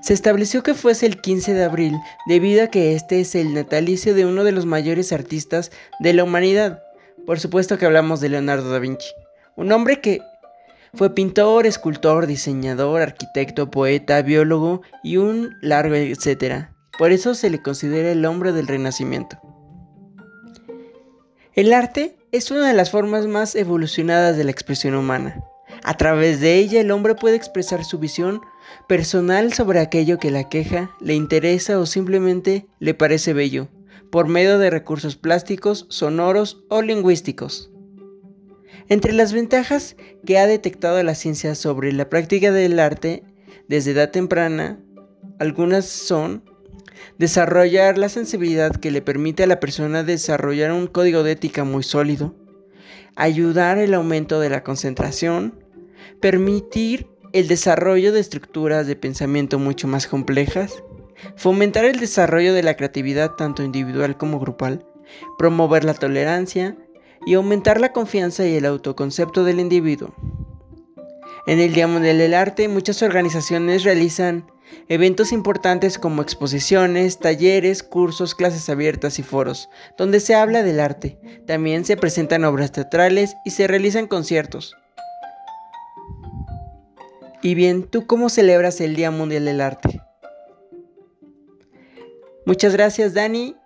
[0.01, 1.95] Se estableció que fuese el 15 de abril
[2.27, 6.25] debido a que este es el natalicio de uno de los mayores artistas de la
[6.25, 6.83] humanidad.
[7.27, 9.09] Por supuesto que hablamos de Leonardo da Vinci,
[9.57, 10.21] un hombre que
[10.95, 16.75] fue pintor, escultor, diseñador, arquitecto, poeta, biólogo y un largo etcétera.
[16.99, 19.39] Por eso se le considera el hombre del Renacimiento.
[21.55, 25.43] El arte es una de las formas más evolucionadas de la expresión humana.
[25.85, 28.41] A través de ella el hombre puede expresar su visión
[28.89, 33.69] personal sobre aquello que la queja, le interesa o simplemente le parece bello,
[34.13, 37.71] por medio de recursos plásticos, sonoros o lingüísticos.
[38.91, 39.97] Entre las ventajas
[40.27, 43.25] que ha detectado la ciencia sobre la práctica del arte
[43.69, 44.79] desde edad temprana,
[45.39, 46.45] algunas son
[47.17, 51.83] desarrollar la sensibilidad que le permite a la persona desarrollar un código de ética muy
[51.83, 52.35] sólido,
[53.17, 55.55] ayudar el aumento de la concentración,
[56.21, 60.85] permitir el desarrollo de estructuras de pensamiento mucho más complejas,
[61.37, 64.87] fomentar el desarrollo de la creatividad tanto individual como grupal,
[65.39, 66.77] promover la tolerancia
[67.27, 70.15] y aumentar la confianza y el autoconcepto del individuo.
[71.47, 74.47] En el Día Mundial del Arte, muchas organizaciones realizan
[74.89, 81.19] eventos importantes como exposiciones, talleres, cursos, clases abiertas y foros, donde se habla del arte.
[81.47, 84.77] También se presentan obras teatrales y se realizan conciertos.
[87.43, 90.01] Y bien, ¿tú cómo celebras el Día Mundial del Arte?
[92.45, 93.57] Muchas gracias Dani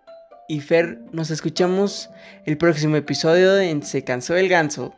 [0.48, 2.10] y Fer, nos escuchamos
[2.44, 4.94] el próximo episodio de Se cansó el ganso.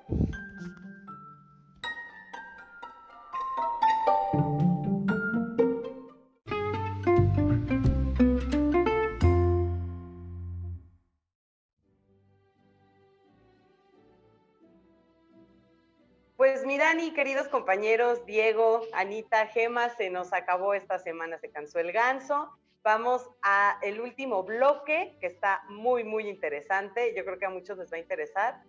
[16.79, 22.57] Dani, queridos compañeros, Diego, Anita, Gema, se nos acabó esta semana, se cansó el ganso.
[22.89, 27.13] Vamos a el último bloque que está muy, muy interesante.
[27.15, 28.63] Yo creo que a muchos les va a interesar,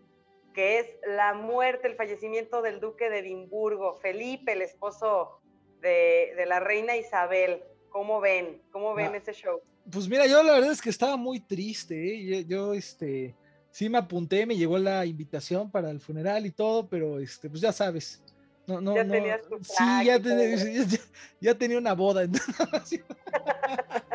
[0.53, 5.39] que es la muerte, el fallecimiento del duque de Edimburgo, Felipe, el esposo
[5.79, 7.63] de, la reina Isabel.
[7.87, 8.61] ¿Cómo ven?
[8.73, 9.61] ¿Cómo ven ah, ese show?
[9.89, 11.95] Pues mira, yo la verdad es que estaba muy triste.
[11.95, 12.45] ¿eh?
[12.45, 13.37] Yo, este,
[13.71, 17.61] sí me apunté, me llegó la invitación para el funeral y todo, pero este, pues
[17.61, 18.21] ya sabes.
[18.67, 19.13] No, no, ya no.
[19.13, 20.19] tenías tu Sí, ya,
[21.39, 22.27] ya, tenía una boda.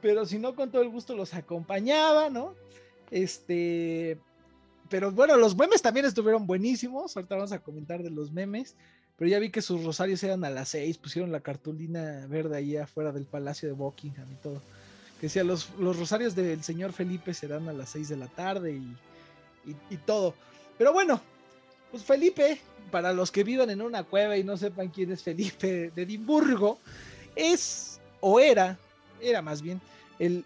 [0.00, 2.54] pero si no, con todo el gusto los acompañaba, ¿no?
[3.10, 4.18] Este,
[4.88, 7.16] pero bueno, los memes también estuvieron buenísimos.
[7.16, 8.76] Ahorita vamos a comentar de los memes.
[9.16, 12.76] Pero ya vi que sus rosarios eran a las seis, pusieron la cartulina verde ahí
[12.76, 14.62] afuera del Palacio de Buckingham y todo
[15.18, 18.72] que decía, los, los rosarios del señor Felipe serán a las 6 de la tarde
[18.72, 20.34] y, todo.
[20.78, 21.20] Pero bueno,
[21.90, 22.58] pues Felipe,
[22.90, 26.78] para los que vivan en una cueva y no sepan quién es Felipe de Edimburgo,
[27.34, 28.78] es o era,
[29.20, 29.80] era más bien,
[30.18, 30.44] el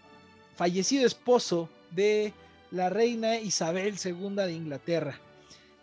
[0.55, 2.33] fallecido esposo de
[2.71, 5.19] la reina Isabel II de Inglaterra.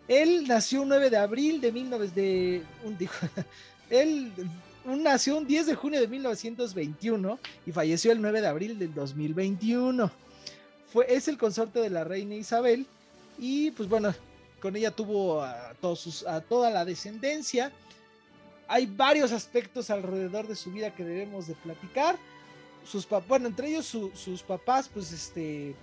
[0.08, 2.98] Él nació un 9 de abril de 1900 de un,
[3.90, 4.32] él
[4.84, 10.10] nació un 10 de junio de 1921 y falleció el 9 de abril del 2021.
[10.92, 12.86] Fue, es el consorte de la reina Isabel
[13.38, 14.12] y pues bueno,
[14.60, 17.72] con ella tuvo a, todos a toda la descendencia.
[18.68, 22.18] Hay varios aspectos alrededor de su vida que debemos de platicar.
[22.84, 25.74] Sus bueno, entre ellos sus papás, pues este,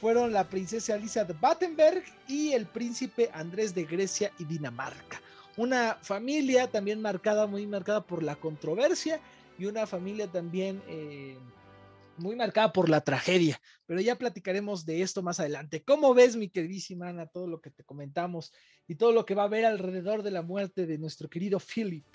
[0.00, 5.20] fueron la princesa Alicia de Battenberg y el príncipe Andrés de Grecia y Dinamarca
[5.56, 9.20] una familia también marcada, muy marcada por la controversia
[9.58, 11.36] y una familia también eh,
[12.16, 13.60] muy marcada por la tragedia.
[13.86, 15.82] Pero ya platicaremos de esto más adelante.
[15.82, 18.52] ¿Cómo ves, mi queridísima Ana, todo lo que te comentamos
[18.86, 22.06] y todo lo que va a haber alrededor de la muerte de nuestro querido Philip?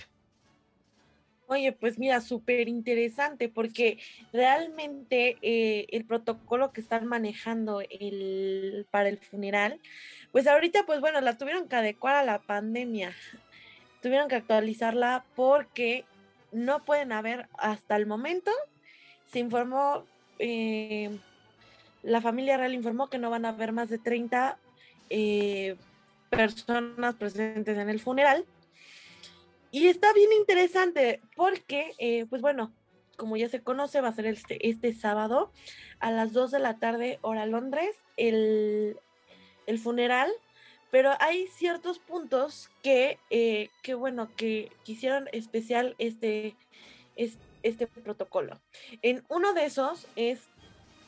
[1.49, 3.99] Oye, pues mira, súper interesante porque
[4.33, 7.81] realmente eh, el protocolo que están manejando
[8.91, 9.79] para el funeral,
[10.33, 13.13] pues ahorita, pues bueno, la tuvieron que adecuar a la pandemia,
[14.01, 16.03] tuvieron que actualizarla porque
[16.51, 18.51] no pueden haber, hasta el momento,
[19.31, 20.03] se informó,
[20.39, 21.17] eh,
[22.03, 24.57] la familia real informó que no van a haber más de 30
[25.09, 25.77] eh,
[26.29, 28.45] personas presentes en el funeral
[29.77, 32.73] y está bien interesante porque, eh, pues bueno,
[33.15, 35.51] como ya se conoce, va a ser este, este sábado
[35.99, 38.97] a las 2 de la tarde, hora Londres, el,
[39.83, 40.31] funeral.
[40.89, 46.55] Pero hay ciertos puntos que, eh, que bueno, que quisieron especial este,
[47.61, 48.59] este protocolo.
[49.03, 50.39] En uno de esos es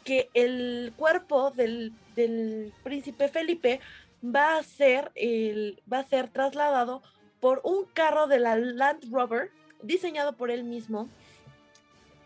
[0.03, 3.79] que el cuerpo del, del príncipe Felipe
[4.23, 7.01] va a ser el, va a ser trasladado
[7.39, 11.09] por un carro de la Land Rover diseñado por él mismo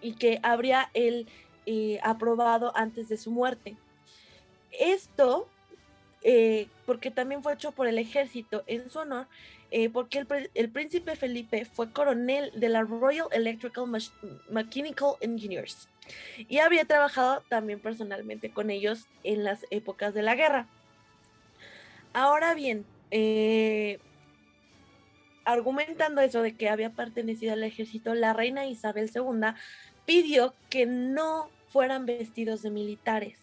[0.01, 1.27] y que habría él
[1.65, 3.77] eh, aprobado antes de su muerte.
[4.71, 5.47] Esto,
[6.23, 9.27] eh, porque también fue hecho por el ejército en su honor,
[9.71, 13.85] eh, porque el, el, príncipe Felipe fue coronel de la Royal Electrical
[14.49, 15.87] Mechanical Engineers
[16.37, 20.67] y había trabajado también personalmente con ellos en las épocas de la guerra.
[22.13, 22.85] Ahora bien,
[25.45, 29.53] argumentando eso de que había pertenecido al ejército, la reina Isabel II
[30.05, 33.37] pidió que no fueran vestidos de militares.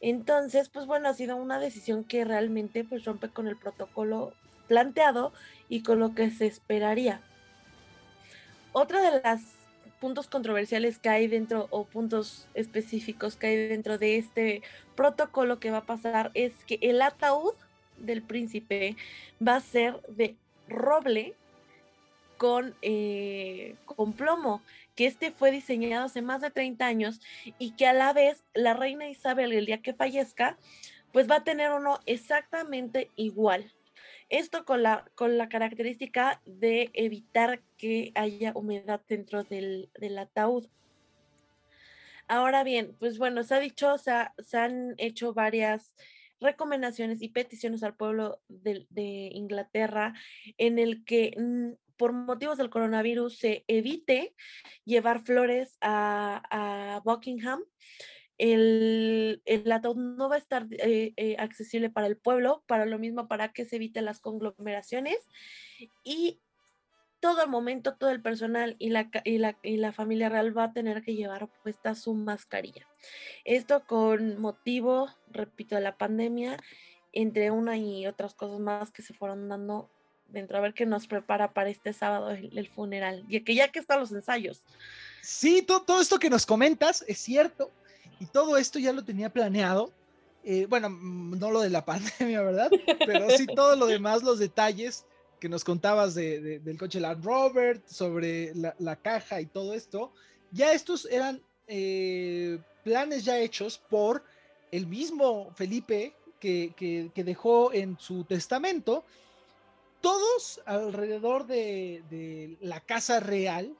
[0.00, 4.32] Entonces, pues bueno, ha sido una decisión que realmente pues rompe con el protocolo
[4.66, 5.32] planteado
[5.68, 7.20] y con lo que se esperaría.
[8.72, 9.42] Otra de las
[10.00, 14.62] puntos controversiales que hay dentro o puntos específicos que hay dentro de este
[14.96, 17.54] protocolo que va a pasar es que el ataúd
[17.98, 18.96] del príncipe
[19.46, 20.34] va a ser de
[20.72, 21.34] roble
[22.36, 24.62] con, eh, con plomo,
[24.96, 27.20] que este fue diseñado hace más de 30 años
[27.58, 30.58] y que a la vez la reina Isabel, el día que fallezca,
[31.12, 33.72] pues va a tener uno exactamente igual.
[34.28, 40.66] Esto con la, con la característica de evitar que haya humedad dentro del, del ataúd.
[42.28, 45.94] Ahora bien, pues bueno, se ha dicho, se, se han hecho varias
[46.42, 48.86] recomendaciones y peticiones al pueblo de,
[49.32, 50.14] Inglaterra
[50.58, 54.34] en el que mm, por motivos del coronavirus se evite
[54.84, 57.62] llevar flores a, Buckingham.
[58.38, 62.98] El, el, ataúd no va a estar eh, eh, accesible para el pueblo, para lo
[62.98, 65.16] mismo, para que se eviten las conglomeraciones.
[66.02, 66.40] Y
[67.22, 70.64] todo el momento, todo el personal y la, y la, y la familia real va
[70.64, 72.84] a tener que llevar puesta su mascarilla.
[73.44, 76.58] Esto con motivo, repito, de la pandemia,
[77.12, 79.88] entre una y otras cosas más que se fueron dando
[80.26, 83.78] dentro, a ver qué nos prepara para este sábado el, funeral, y que ya que
[83.78, 84.60] están los ensayos.
[85.20, 87.70] Sí, todo, todo, esto que nos comentas es cierto,
[88.18, 89.92] y todo esto ya lo tenía planeado.
[90.42, 92.70] Eh, bueno, mm, no lo de la pandemia, ¿verdad?
[93.06, 95.06] Pero sí todo lo demás, los detalles
[95.42, 100.12] que nos contabas de, del coche Land Rover, sobre la, caja y todo esto,
[100.52, 104.22] ya estos eran eh, planes ya hechos por
[104.70, 109.04] el mismo Felipe que, que, dejó en su testamento.
[110.00, 113.76] Todos alrededor de, de la casa real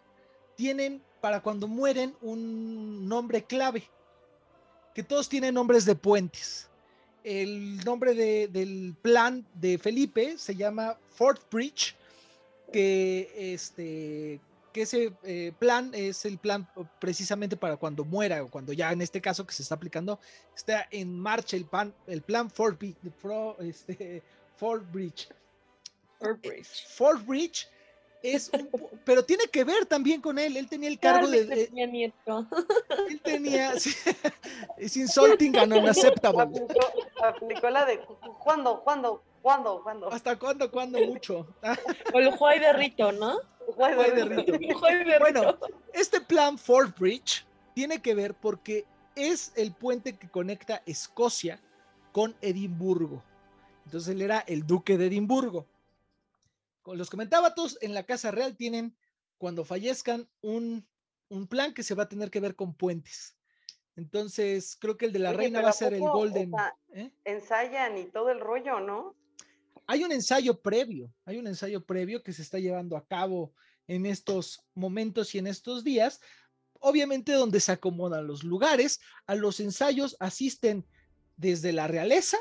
[0.56, 3.88] tienen para cuando mueren un nombre clave,
[4.96, 6.71] que todos tienen nombres de puentes
[7.24, 11.94] el nombre del plan de Felipe se llama Fort Bridge,
[12.72, 14.40] que, este,
[14.72, 16.66] que ese eh, plan es el plan
[16.98, 20.18] precisamente para cuando muera o cuando ya en este caso que se está aplicando
[20.56, 22.82] está en marcha el, plan, el plan Fort,
[23.60, 24.22] este,
[24.56, 25.28] Fort Bridge.
[26.18, 26.86] Fort Bridge.
[26.88, 27.68] Fort Bridge
[28.22, 28.50] es
[29.04, 30.56] pero tiene que ver también con él.
[30.56, 31.66] Él tenía el cargo de.
[31.66, 32.46] Tenía nieto.
[33.08, 33.72] Él tenía.
[34.78, 36.66] es insulting and unacceptable.
[37.22, 38.00] Aplicó, la de
[38.42, 40.12] ¿cuándo, cuándo, cuándo, cuándo?
[40.12, 41.46] ¿Hasta cuándo, cuándo mucho?
[42.12, 43.38] o el juay de Rito, ¿no?
[43.76, 45.20] Juay de Rito.
[45.20, 45.58] Bueno,
[45.92, 51.60] este plan Fort Bridge tiene que ver porque es el puente que conecta Escocia
[52.12, 53.22] con Edimburgo.
[53.86, 55.66] Entonces él era el duque de Edimburgo
[56.86, 58.96] los comentaba, todos en la Casa Real tienen,
[59.38, 60.86] cuando fallezcan, un,
[61.48, 63.36] plan que se va a tener que ver con puentes.
[63.96, 66.52] Entonces, creo que el de la reina va a ser el Golden.
[66.94, 67.12] ¿eh?
[67.24, 69.14] Ensayan y todo el rollo, ¿no?
[69.86, 73.52] Hay un ensayo previo, hay un ensayo previo que se está llevando a cabo
[73.88, 76.20] en estos momentos y en estos días.
[76.80, 80.86] Obviamente, donde se acomodan los lugares, a los ensayos asisten
[81.36, 82.38] desde la realeza,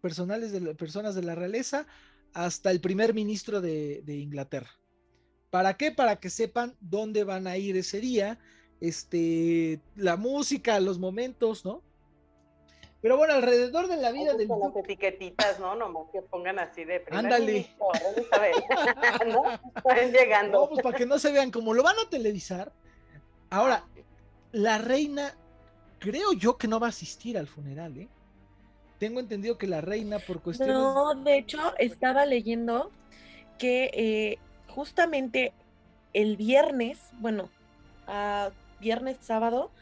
[0.00, 1.86] personales de personas de la realeza,
[2.32, 4.70] hasta el primer ministro de, Inglaterra.
[5.50, 5.92] ¿Para qué?
[5.92, 8.38] Para que sepan dónde van a ir ese día,
[8.80, 11.82] este, la música, los momentos, ¿no?
[13.00, 15.74] Pero bueno, alrededor de la vida del con las etiquetitas, ¿no?
[15.76, 17.68] Nomás que pongan así de Ándale.
[19.26, 19.42] ¿no?
[19.76, 20.60] Están llegando.
[20.62, 22.72] No, pues para que no se vean, como lo van a televisar.
[23.50, 23.84] Ahora,
[24.52, 25.36] la reina,
[25.98, 28.08] creo yo que no va a asistir al funeral, ¿eh?
[28.98, 30.74] tengo entendido que la reina por cuestiones...
[30.74, 32.90] No, de hecho, estaba leyendo
[33.58, 34.38] que eh,
[34.68, 35.52] justamente
[36.14, 37.50] el viernes, bueno,
[38.84, 39.72] viernes, sábado,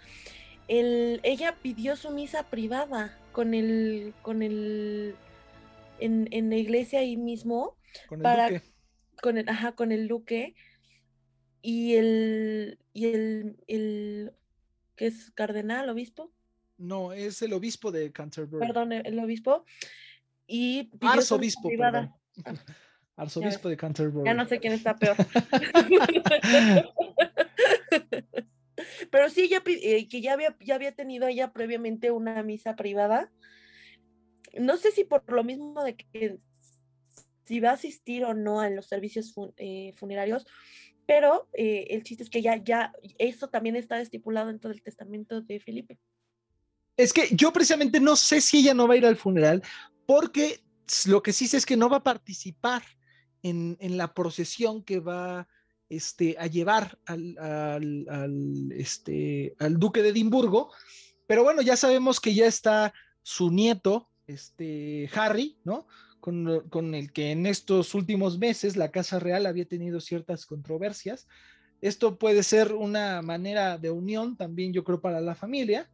[0.69, 5.17] el, ella pidió su misa privada con el, con el,
[5.99, 7.77] en, en la iglesia ahí mismo.
[8.09, 8.63] Con el para, duque.
[9.21, 10.55] Con el, ajá, con el duque.
[11.61, 14.33] Y el, y el, el,
[14.97, 15.31] ¿qué es?
[15.33, 16.33] Cardenal, obispo.
[16.79, 18.67] No, es el obispo de Canterbury.
[18.67, 19.65] Perdón, el obispo.
[20.47, 22.17] Y Arzobispo, privada.
[22.43, 22.61] perdón.
[23.17, 24.25] Arzobispo de Canterbury.
[24.25, 25.17] Ya no sé quién está peor.
[29.13, 33.31] Pero sí, eh, que ya había, ya había tenido ella previamente una misa privada.
[34.59, 36.39] No sé si por lo mismo de que
[37.45, 40.47] si va a asistir o no en los servicios eh, funerarios,
[41.07, 45.43] pero eh, el chiste es que ya, ya, eso también está estipulado dentro del testamento
[45.43, 45.99] de Felipe.
[46.97, 49.63] Es que yo precisamente no sé si ella no va a ir al funeral,
[50.07, 50.65] porque
[51.07, 52.83] lo que sí sé es que no va a participar
[53.43, 55.47] en, en la procesión que va
[55.97, 60.71] este, a llevar al, al- al, este, al duque de Edimburgo.
[61.27, 65.87] Pero bueno, ya sabemos que ya está su nieto, este, Harry, ¿no?
[66.21, 71.27] Con, con el que en estos últimos meses la Casa Real había tenido ciertas controversias.
[71.81, 75.91] Esto puede ser una manera de unión también, yo creo, para la familia.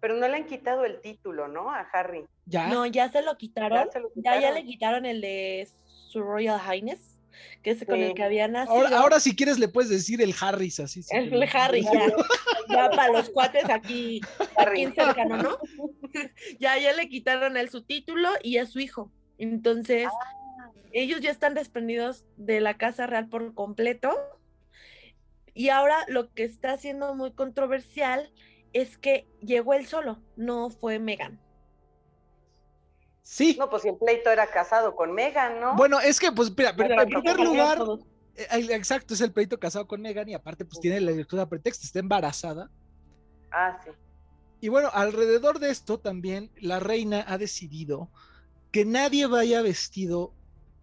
[0.00, 1.70] Pero no le han quitado el título, ¿no?
[1.70, 2.24] A Harry.
[2.46, 2.68] Ya.
[2.68, 3.84] No, ya se lo quitaron.
[3.86, 4.54] Ya se lo Ya, ya quitaron.
[4.56, 5.68] le quitaron el de
[6.08, 7.17] su Royal Highness,
[7.62, 8.14] que es con el Sí.
[8.14, 8.74] que había nacido.
[8.76, 11.02] Ahora, ahora si quieres le puedes decir el Harris así.
[11.02, 11.42] si el.
[11.52, 12.12] Harry, ya,
[12.68, 14.20] ya para los cuates aquí,
[14.56, 15.58] aquí en cercano, ¿no?
[16.60, 19.10] ya, ya le quitaron el su título y a su hijo.
[19.38, 20.70] Entonces, Ah.
[20.92, 24.14] ellos ya están desprendidos de la Casa Real por completo.
[25.54, 28.30] Y ahora lo que está siendo muy controversial
[28.72, 31.40] es que llegó él solo, no fue Megan.
[33.30, 33.56] Sí.
[33.58, 35.76] No, pues si el pleito era casado con Megan, ¿no?
[35.76, 37.78] Bueno, es que, pues, mira, pero en primer lugar,
[38.34, 41.46] eh, el- exacto, es el pleito casado con Megan y aparte, pues tiene la excusa
[41.46, 42.70] pretexto, está embarazada.
[43.50, 43.90] Ah, sí.
[44.62, 48.10] Y bueno, alrededor de esto también la reina ha decidido
[48.72, 50.32] que nadie vaya vestido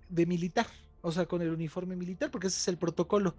[0.10, 0.68] de militar,
[1.02, 3.36] o sea, con el uniforme militar, porque ese es el protocolo.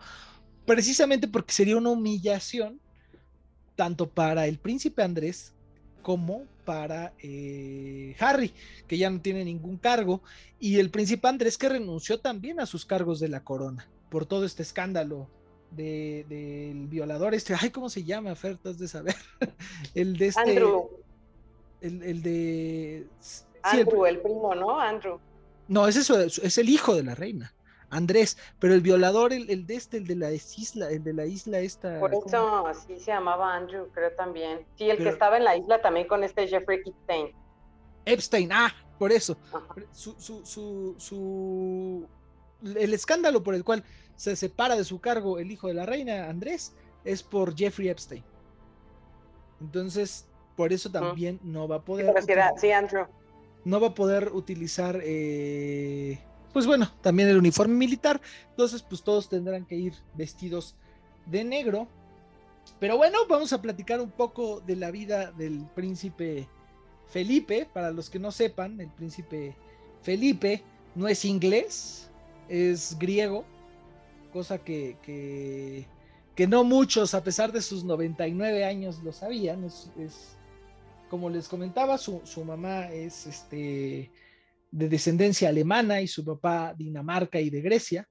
[0.67, 2.81] Precisamente porque sería una humillación
[3.77, 5.55] tanto para el príncipe Andrés
[6.07, 8.53] como para eh, Harry,
[8.87, 10.23] que ya no tiene ningún cargo,
[10.61, 14.45] y el príncipe Andrés que renunció también a sus cargos de la corona por todo
[14.45, 15.29] este escándalo
[15.73, 18.37] de- del violador este, ay, ¿cómo se llama?
[18.37, 19.17] Fer, tú has de saber.
[19.97, 20.91] el de este, Andrew,
[21.81, 23.09] el, el de...
[23.19, 24.79] sí, Andrew, el primo, ¿no?
[24.79, 25.19] Andrew.
[25.67, 27.53] no, es eso, es es el hijo de la reina,
[27.91, 31.27] Andrés, pero el violador, el, el de este, el de la isla, el de la
[31.27, 32.01] isla esta.
[32.01, 32.27] Por ¿cómo?
[32.27, 34.67] eso así se llamaba Andrew, creo también.
[34.77, 37.33] Sí, el Pero- que estaba en la isla también con este Jeffrey Epstein.
[38.05, 39.37] Epstein, ah, por eso.
[39.93, 42.07] Su, su, su, su-
[42.77, 43.85] el escándalo por el cual
[44.17, 46.75] se separa de su cargo el hijo de la reina, Andrés,
[47.05, 48.25] es por Jeffrey Epstein.
[49.61, 50.27] Entonces,
[50.57, 52.13] por eso también no va a poder.
[52.25, 53.07] sí, era- util- sí, Andrew.
[53.65, 56.19] no va a poder utilizar, eh,
[56.57, 58.19] pues bueno, también el uniforme militar.
[58.49, 60.75] Entonces, pues todos tendrán que ir vestidos
[61.27, 61.87] de negro.
[62.81, 66.49] Pero bueno, vamos a platicar un poco de la vida del príncipe
[67.09, 67.69] Felipe.
[67.71, 69.55] Para los que no sepan, el príncipe
[70.01, 70.63] Felipe
[70.95, 72.11] no es inglés,
[72.49, 73.45] es griego,
[74.33, 74.97] cosa que,
[76.35, 79.63] que, no muchos, a pesar de sus 99 años, lo sabían.
[79.65, 80.39] Es, es-
[81.11, 84.11] como les comentaba, su, su mamá es este,
[84.71, 88.09] de descendencia alemana y su papá Dinamarca y de Grecia.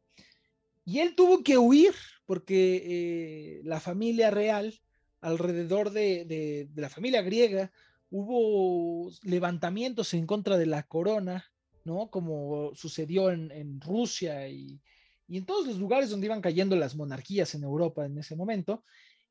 [0.86, 1.94] Y él tuvo que huir
[2.26, 4.74] porque eh, la familia real,
[5.22, 7.72] alrededor de, de- de la familia griega,
[8.10, 11.46] hubo levantamientos en contra de la corona,
[11.84, 12.10] ¿no?
[12.10, 14.80] Como sucedió en, en Rusia y,
[15.28, 18.84] y en todos los lugares donde iban cayendo las monarquías en Europa en ese momento.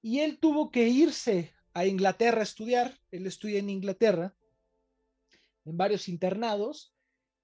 [0.03, 2.97] Y él tuvo que irse a Inglaterra a estudiar.
[3.11, 4.35] Él estudia en Inglaterra,
[5.65, 6.94] en varios internados,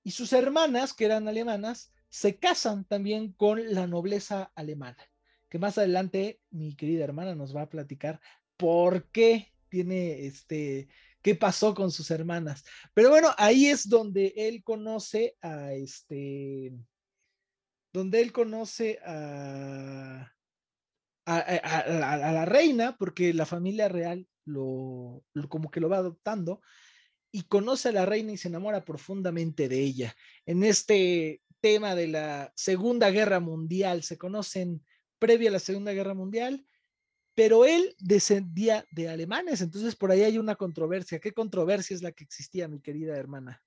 [0.02, 4.98] y sus hermanas, que eran alemanas, se casan también con la nobleza alemana,
[5.48, 8.20] que más adelante mi querida hermana nos va a platicar
[8.56, 10.88] por qué tiene este,
[11.22, 12.64] qué pasó con sus hermanas.
[12.94, 16.72] Pero bueno, ahí es donde él conoce a este,
[17.92, 20.32] donde él conoce a,
[21.26, 26.60] a, a- la reina, porque la familia real lo, lo- como que lo va adoptando,
[27.32, 30.16] y conoce a la reina y se enamora profundamente de ella.
[30.46, 34.84] En este tema de la Segunda Guerra Mundial, se conocen
[35.18, 36.66] previa a la Segunda Guerra Mundial,
[37.34, 41.20] pero él descendía de alemanes, entonces por ahí hay una controversia.
[41.20, 43.62] ¿Qué controversia es la que existía, mi querida hermana?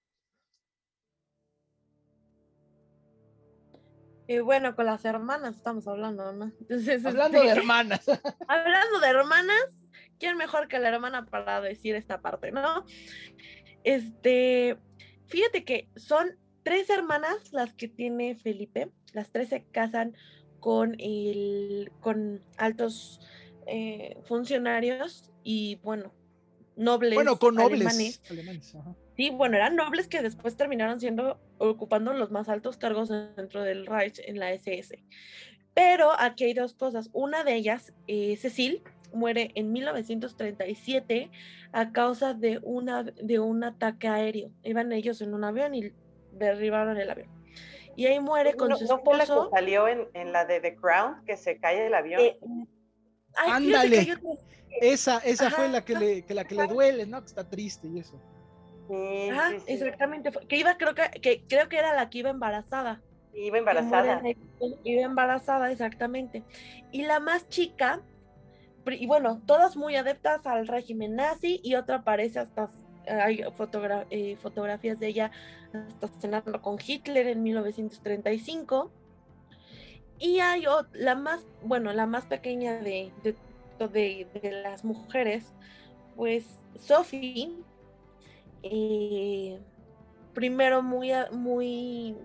[4.28, 6.46] Y bueno, con las hermanas estamos hablando, ¿no?
[6.60, 8.06] Entonces, Hablando de este, hermanas.
[8.48, 9.83] hablando de hermanas,
[10.20, 12.86] ¿quién mejor que la hermana para decir esta parte, no?
[13.84, 14.78] Este,
[15.28, 20.16] fíjate que son tres hermanas las que tiene Felipe, las tres se casan
[20.60, 23.20] con el, con altos
[23.68, 26.14] eh, funcionarios y bueno,
[26.76, 27.16] nobles.
[27.16, 28.22] Bueno, con nobles alemanes.
[28.30, 28.76] alemanes.
[28.76, 28.96] ajá.
[29.16, 33.86] Sí, bueno, eran nobles que después terminaron siendo, ocupando los más altos cargos dentro del
[33.86, 35.04] Reich en la SS.
[35.76, 37.10] Pero aquí hay dos cosas.
[37.14, 38.82] Una de ellas, eh, Cecil,
[39.14, 41.30] muere en 1937
[41.72, 44.52] a causa de, una, de un ataque aéreo.
[44.64, 45.92] Iban ellos en un avión y
[46.32, 47.30] derribaron el avión.
[47.96, 49.50] Y ahí muere con ¿No, su no fue la que esposo.
[49.52, 52.22] salió en, en la de The Crown, que se cae del avión?
[52.22, 52.40] eh,
[53.36, 54.02] ay, Ándale.
[54.02, 54.18] otra-
[54.82, 57.20] Esa, esa fue la que, le, que la que le duele, ¿no?
[57.22, 58.20] Que está triste y eso.
[58.90, 59.74] sí, Ajá, sí, sí.
[59.74, 60.32] exactamente.
[60.48, 63.02] Que iba, creo que, que creo que era la que iba embarazada.
[63.36, 64.22] Iba embarazada.
[64.84, 66.44] Iba embarazada, exactamente.
[66.92, 68.02] Y la más chica,
[68.92, 72.70] y bueno, todas muy adeptas al régimen nazi, y otra aparece hasta,
[73.08, 73.44] hay
[74.10, 75.32] eh, fotografías de ella
[75.74, 78.92] hasta cenando con Hitler en 1935.
[80.20, 85.54] Y hay ot- la más, bueno, la más pequeña de, de, las mujeres,
[86.16, 86.46] pues
[86.80, 87.52] Sophie,
[88.62, 89.60] eh,
[90.34, 92.16] primero muy, muy,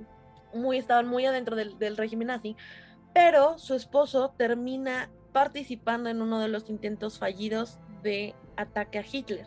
[0.54, 2.56] muy, estaban muy adentro del, del régimen nazi,
[3.14, 9.46] pero su esposo termina participando en uno de los intentos fallidos de ataque a Hitler.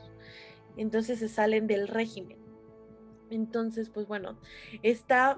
[0.78, 2.38] Entonces se salen del régimen.
[3.30, 4.40] Entonces, pues bueno,
[4.84, 5.38] está,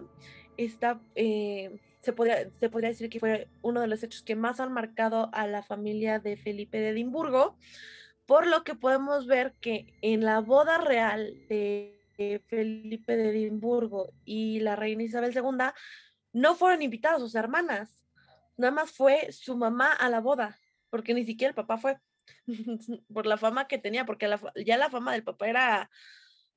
[0.56, 4.60] está eh, se, podría, se podría decir que fue uno de los hechos que más
[4.60, 7.58] han marcado a la familia de Felipe de Edimburgo,
[8.28, 12.00] por lo que podemos ver que en la boda real de
[12.46, 15.72] Felipe de Edimburgo y la reina Isabel II
[16.32, 18.03] no fueron invitadas sus hermanas,
[18.58, 21.98] nada más fue su mamá a la boda, porque ni siquiera el papá fue,
[23.14, 25.90] por la fama que tenía, porque la ya la fama del papá era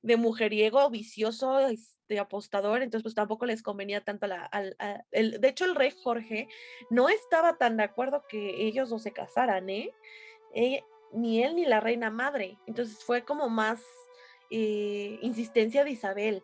[0.01, 5.47] de mujeriego, vicioso, este, apostador, entonces pues tampoco les convenía tanto la, a- el, de
[5.47, 6.47] hecho el rey Jorge
[6.89, 9.91] no estaba tan de acuerdo que ellos no se casaran, ¿eh?
[10.53, 13.81] Eh, ni él ni la reina madre, entonces fue como más
[14.49, 16.43] eh, insistencia de Isabel,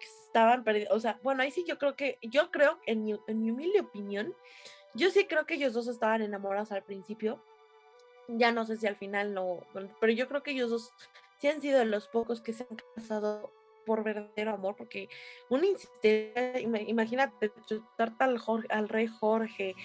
[0.00, 3.42] estaban perdidos, o sea, bueno, ahí sí yo creo que, yo creo, en mi, en
[3.42, 4.34] mi humilde opinión,
[4.94, 7.40] yo sí creo que ellos dos estaban enamorados al principio,
[8.28, 9.60] ya no sé si al final no,
[10.00, 10.92] pero yo creo que ellos dos
[11.40, 13.52] sí han sido de los pocos que se han casado
[13.84, 15.08] por verdadero amor, porque
[15.50, 19.76] una insistencia, ima- imagínate chutarte al, Jorge- al rey Jorge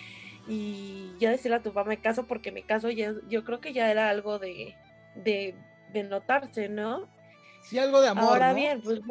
[0.47, 3.73] y ya decirle a tu papá me caso porque me caso, ya, yo creo que
[3.73, 4.73] ya era algo de,
[5.15, 5.53] de,
[5.91, 7.09] de notarse, ¿no?
[7.61, 8.23] Sí, algo de amor.
[8.29, 8.55] Ahora ¿no?
[8.55, 9.01] bien, pues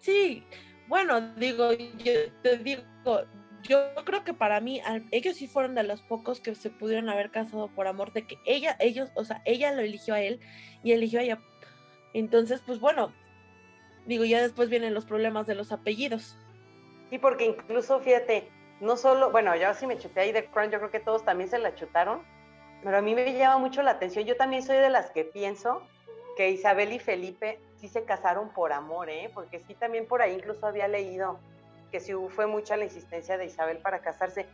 [0.00, 0.44] sí,
[0.88, 2.82] bueno, digo, yo te digo,
[3.66, 7.30] yo creo que para mí, ellos sí fueron de los pocos que se pudieron haber
[7.30, 10.40] casado por amor, de que ella, ellos, o sea, ella lo eligió a él
[10.82, 11.38] y eligió a ella.
[12.12, 13.12] Entonces, pues bueno,
[14.06, 16.36] digo, ya después vienen los problemas de los apellidos.
[17.10, 18.48] Sí, porque incluso, fíjate,
[18.80, 21.48] no solo, bueno, yo sí me chuté ahí de Crown, yo creo que todos también
[21.48, 22.22] se la chutaron,
[22.82, 24.24] pero a mí me llama mucho la atención.
[24.24, 25.82] Yo también soy de las que pienso
[26.36, 29.30] que Isabel y Felipe sí se casaron por amor, ¿eh?
[29.32, 31.38] Porque sí también por ahí incluso había leído
[31.96, 34.46] que sí fue mucha la insistencia de Isabel para casarse.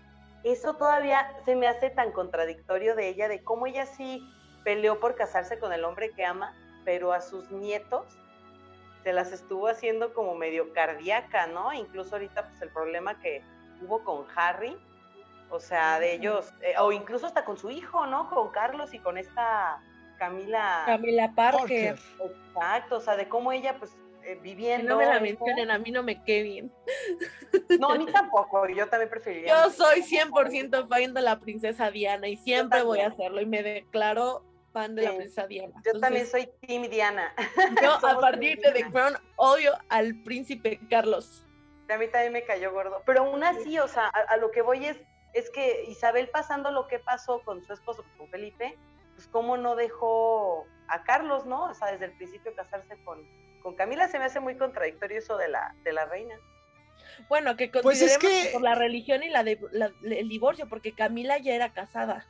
[0.45, 4.24] Eso todavía se me hace tan contradictorio de ella, de cómo ella sí
[4.62, 8.07] peleó por casarse con el hombre que ama, pero a sus nietos
[9.03, 11.72] se las estuvo haciendo como medio cardíaca, ¿no?
[11.72, 13.43] Incluso ahorita pues el problema que
[13.80, 14.78] hubo con Harry,
[15.51, 18.30] o sea, de ellos, eh, o incluso hasta con su hijo, ¿no?
[18.30, 19.82] Con Carlos y con esta
[20.16, 20.84] Camila.
[20.86, 21.99] Camila Parker, Parker.
[22.55, 24.88] Exacto, o sea, de cómo ella pues eh, viviendo.
[24.88, 26.72] no me la mencionen, a mí no me quede bien.
[27.78, 29.64] No, a mí tampoco, yo también preferiría.
[29.64, 33.62] Yo soy 100% fan de la princesa Diana y siempre voy a hacerlo y me
[33.62, 35.74] declaro fan de la princesa Diana.
[35.84, 37.34] Yo también soy Team Diana.
[37.82, 38.90] Yo a partir de The.
[38.90, 41.46] Crown odio al príncipe Carlos.
[41.88, 43.02] A mí también me cayó gordo.
[43.04, 44.96] Pero aún así, o sea, a, a lo que voy es,
[45.34, 48.78] es que Isabel pasando lo que pasó con su esposo, con Felipe,
[49.14, 51.64] pues cómo no dejó a Carlos, ¿no?
[51.64, 53.26] O sea, desde el principio casarse con,
[53.62, 56.34] con Camila se me hace muy contradictorio eso de la, de la reina.
[57.28, 60.68] Bueno, que Pues es consideremos que- por la religión y la, de, la- el divorcio,
[60.68, 62.26] porque Camila ya era casada.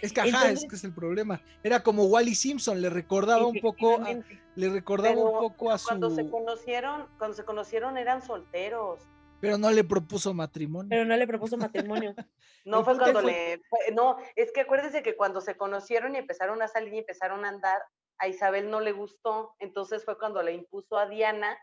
[0.00, 1.40] Es que ajá, Entonces- es que es el problema.
[1.62, 4.08] Era como Wally Simpson, le recordaba un poco, a-
[4.56, 9.00] le recordaba Pero un poco a Cuando se su, conocieron, cuando se conocieron eran solteros.
[9.40, 10.88] pero no le propuso matrimonio.
[10.88, 12.14] Pero no le propuso matrimonio.
[12.64, 16.18] No fue cuando fue- le, fue- no, es que acuérdese que cuando se conocieron y
[16.18, 17.82] empezaron a salir y empezaron a andar,
[18.22, 21.58] a Isabel no le gustó, entonces fue cuando le impuso a Diana,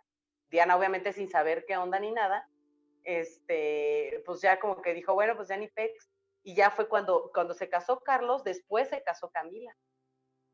[0.50, 2.48] Diana obviamente sin saber qué onda ni nada,
[3.04, 6.10] este, pues ya como que dijo, bueno, pues ya ni pex,
[6.44, 9.76] y ya fue cuando, cuando se casó Carlos, después se casó Camila.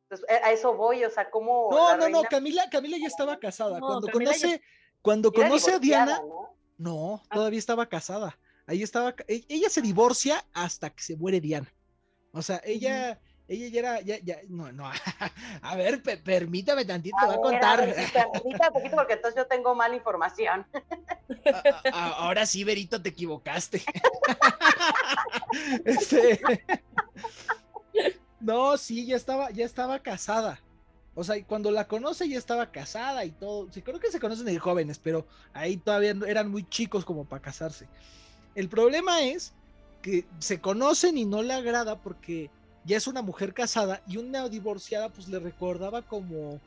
[0.03, 1.69] Entonces, a a eso voy, o sea, como...
[1.71, 3.79] No, no, no, Camila, Camila ya estaba casada.
[3.79, 4.61] No, cuando Camila ya- conoce,
[5.01, 6.55] cuando era conoce a Diana, ¿no?
[6.77, 7.35] no, Ah.
[7.35, 8.37] todavía estaba casada.
[8.67, 11.71] Ahí estaba, e- ella se divorcia hasta que se muere Diana.
[12.31, 14.89] O sea, ella, ella ya era, ya, ya, no, no,
[15.61, 17.81] a ver, permítame tantito, a voy a contar.
[17.81, 17.95] A ver,
[18.31, 20.65] permítame un poquito porque entonces yo tengo mala información.
[21.93, 23.83] ahora sí, Berito, te equivocaste.
[25.85, 26.41] este...
[28.39, 30.59] No, sí, ya estaba, ya estaba casada.
[31.15, 33.71] O sea, cuando la conoce ya estaba casada y todo.
[33.71, 37.41] Sí, creo que se conocen de jóvenes, pero ahí todavía eran muy chicos como para
[37.41, 37.87] casarse.
[38.53, 39.53] El problema es
[40.01, 42.51] que se conocen y no le agrada porque
[42.85, 46.59] ya es una mujer casada y una divorciada pues le recordaba como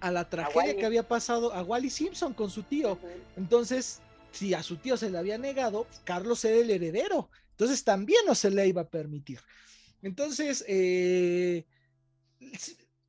[0.00, 2.98] a la tragedia que había pasado a Wally Simpson con su tío.
[3.36, 4.00] Entonces,
[4.30, 7.30] si a su tío se le había negado, Carlos era el heredero.
[7.50, 9.40] Entonces también no se le iba a permitir.
[10.02, 11.66] Entonces, eh,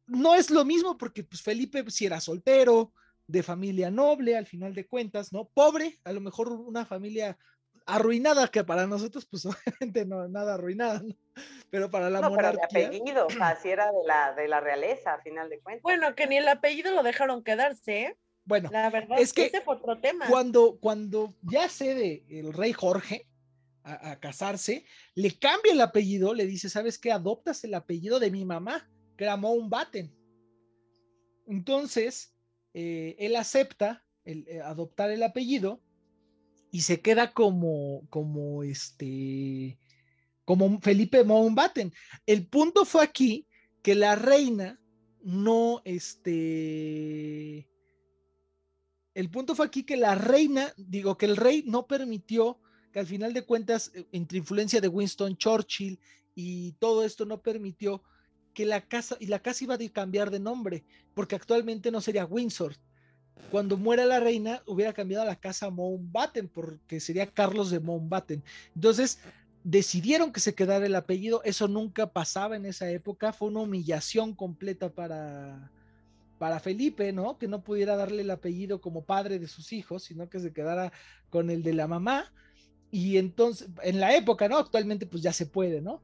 [0.07, 2.91] no es lo mismo porque pues, Felipe si era soltero,
[3.27, 5.47] de familia noble, al final de cuentas, ¿no?
[5.47, 7.37] Pobre, a lo mejor una familia
[7.95, 9.45] arruinada, que para nosotros, pues
[9.79, 11.15] obviamente no, nada arruinada, ¿no?
[11.69, 12.67] Pero para la no, monarquía.
[12.71, 15.59] Pero de apellido, o sea, si era de la, de la realeza, a final de
[15.59, 15.83] cuentas.
[15.83, 18.17] Bueno, que ni el apellido lo dejaron quedarse, ¿eh?
[18.45, 20.25] Bueno, la verdad es que ese fue otro tema.
[20.27, 23.27] Cuando, cuando ya cede el rey Jorge
[23.83, 27.11] a, a, casarse, le cambia el apellido, le dice, ¿sabes qué?
[27.11, 30.15] Adoptas el apellido de mi mamá que era Mountbatten.
[31.45, 32.33] Entonces,
[32.73, 35.81] eh, él acepta el, eh, adoptar el apellido
[36.71, 39.77] y se queda como, como este,
[40.45, 41.93] como Felipe Mountbatten.
[42.25, 43.47] El punto fue aquí
[43.81, 44.79] que la reina
[45.21, 47.67] no, este,
[49.13, 52.59] el punto fue aquí que la reina, digo que el rey no permitió
[52.91, 55.99] que al final de cuentas, eh, entre influencia de Winston Churchill
[56.35, 58.03] y todo esto no permitió
[58.53, 62.25] que la casa, y la casa iba a cambiar de nombre, porque actualmente no sería
[62.25, 62.75] Windsor.
[63.51, 68.43] Cuando muera la reina, hubiera cambiado la casa Mountbatten, porque sería Carlos de Mountbatten.
[68.75, 69.19] Entonces,
[69.63, 71.41] decidieron que se quedara el apellido.
[71.43, 73.33] Eso nunca pasaba en esa época.
[73.33, 75.71] Fue una humillación completa para,
[76.37, 77.37] para Felipe, ¿no?
[77.37, 80.91] Que no pudiera darle el apellido como padre de sus hijos, sino que se quedara
[81.29, 82.31] con el de la mamá.
[82.91, 84.57] Y entonces, en la época, ¿no?
[84.57, 86.01] Actualmente, pues ya se puede, ¿no?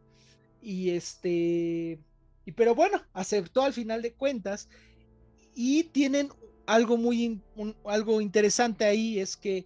[0.61, 1.99] Y este,
[2.45, 4.69] y pero bueno, aceptó al final de cuentas
[5.55, 6.29] y tienen
[6.67, 7.41] algo muy
[7.85, 9.65] algo interesante ahí es que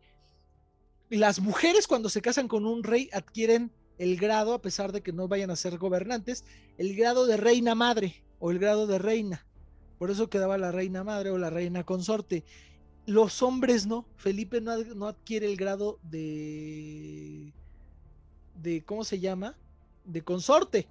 [1.09, 5.11] las mujeres cuando se casan con un rey adquieren el grado a pesar de que
[5.11, 6.45] no vayan a ser gobernantes,
[6.77, 9.45] el grado de reina madre o el grado de reina.
[9.97, 12.45] Por eso quedaba la reina madre o la reina consorte.
[13.05, 17.53] Los hombres no, Felipe no, no adquiere el grado de
[18.55, 19.57] de ¿cómo se llama?
[20.05, 20.87] de consorte.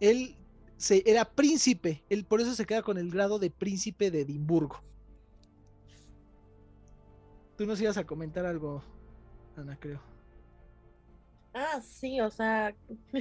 [0.00, 0.36] Él
[1.04, 4.82] era príncipe, él por eso se queda con el grado de príncipe de Edimburgo.
[7.56, 8.82] Tú nos ibas a comentar algo,
[9.56, 10.00] Ana, creo.
[11.54, 12.74] Ah, sí, o sea.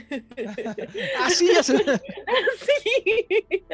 [1.19, 1.77] ah, sí, ya sé.
[1.77, 3.65] sí.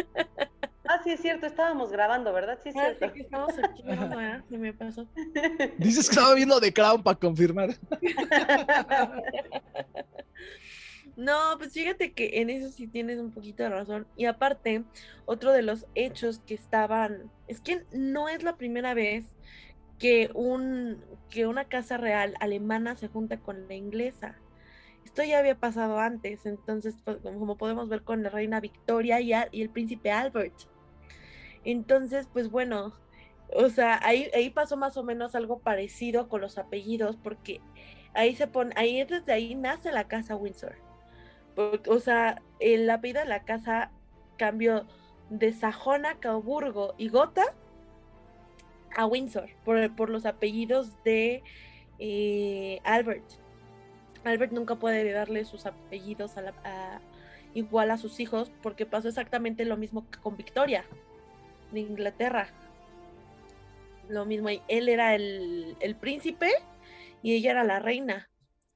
[0.90, 2.58] Ah, sí, es cierto, estábamos grabando, ¿verdad?
[2.64, 3.08] Sí, es ah, cierto.
[3.08, 4.44] Sí, que estamos aquí, ¿verdad?
[4.50, 5.08] Se me pasó.
[5.78, 7.70] Dices que estaba viendo The Crown para confirmar.
[11.18, 14.08] No, pues fíjate que en eso sí tienes un poquito de razón.
[14.16, 14.84] Y aparte,
[15.26, 19.26] otro de los hechos que estaban, es que no es la primera vez
[20.00, 24.36] que, un, que una casa real alemana se junta con la inglesa.
[25.06, 29.34] Esto ya había pasado antes, entonces, pues, como podemos ver con la reina Victoria y,
[29.34, 30.54] el príncipe Albert.
[31.64, 32.94] Entonces, pues bueno,
[33.54, 37.62] o sea, ahí, ahí pasó más o menos algo parecido con los apellidos, porque
[38.14, 40.76] ahí se pone, ahí desde ahí nace la casa Windsor
[41.88, 43.92] o sea, el apellido de la casa
[44.38, 44.86] cambió
[45.30, 47.46] de Sajona, Coburgo y Gotha
[48.96, 51.44] a Windsor por, los apellidos de
[52.00, 53.24] eh, Albert.
[54.24, 57.02] Albert nunca puede darle sus apellidos a
[57.54, 60.86] igual a sus hijos porque pasó exactamente lo mismo que con Victoria
[61.72, 62.50] de Inglaterra.
[64.10, 66.50] Lo mismo, él era el, el príncipe
[67.22, 68.30] y ella era la reina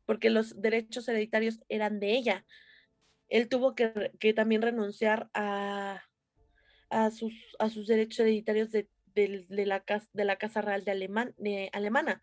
[0.05, 2.45] porque los derechos hereditarios eran de ella
[3.31, 6.03] él tuvo que, también renunciar a,
[6.89, 9.83] a, sus, a sus derechos hereditarios de, la,
[10.13, 11.35] de la Casa Real de, Alemán,
[11.73, 12.21] Alemana.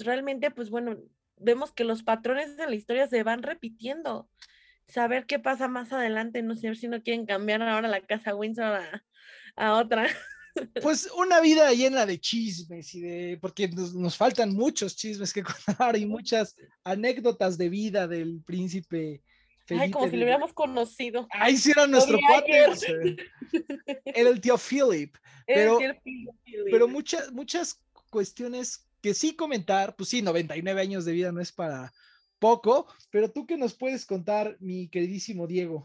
[0.00, 0.98] realmente, pues bueno,
[1.36, 4.28] vemos que los patrones de la historia se van repitiendo.
[4.88, 8.80] Saber qué pasa más adelante, no sé si no quieren cambiar ahora la Casa Windsor
[9.56, 10.06] a, otra.
[10.82, 15.42] Pues una vida llena de chismes y de, porque nos, nos, faltan muchos chismes que
[15.66, 16.54] contar y muchas
[16.84, 19.22] anécdotas de vida del príncipe
[19.70, 21.26] Ay, como si lo hubiéramos conocido.
[21.30, 23.16] Ay, sí era nuestro cuate.
[24.04, 25.16] Era el tío Philip.
[25.46, 25.78] Pero,
[26.70, 31.50] pero muchas, muchas cuestiones que sí comentar, pues sí, 99 años de vida no es
[31.50, 31.92] para
[32.38, 35.84] poco, pero tú qué nos puedes contar, mi queridísimo Diego.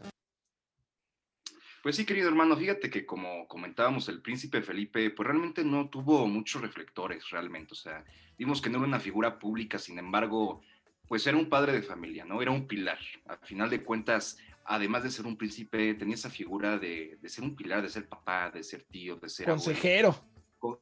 [1.82, 6.26] Pues sí, querido hermano, fíjate que como comentábamos, el príncipe Felipe, pues realmente no tuvo
[6.26, 7.72] muchos reflectores, realmente.
[7.72, 8.04] O sea,
[8.36, 10.60] vimos que no era una figura pública, sin embargo,
[11.08, 12.40] pues era un padre de familia, ¿no?
[12.42, 12.98] Era un pilar.
[13.26, 17.44] Al final de cuentas, además de ser un príncipe, tenía esa figura de, de ser
[17.44, 20.10] un pilar, de ser papá, de ser tío, de ser consejero.
[20.10, 20.28] Abuelo,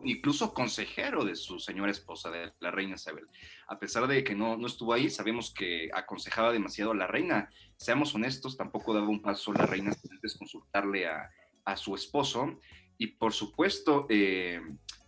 [0.04, 3.26] incluso consejero de su señora esposa, de la reina Isabel.
[3.68, 7.50] A pesar de que no, no estuvo ahí, sabemos que aconsejaba demasiado a la reina.
[7.76, 11.30] Seamos honestos, tampoco daba un paso la reina antes consultarle a,
[11.64, 12.58] a su esposo.
[12.98, 14.60] Y por supuesto, eh,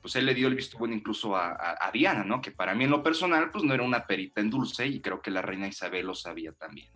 [0.08, 2.40] pues él le dio el visto bueno incluso a, Diana, ¿no?
[2.40, 5.20] Que para mí en lo personal, pues no era una perita en dulce y creo
[5.20, 6.88] que la reina Isabel lo sabía también.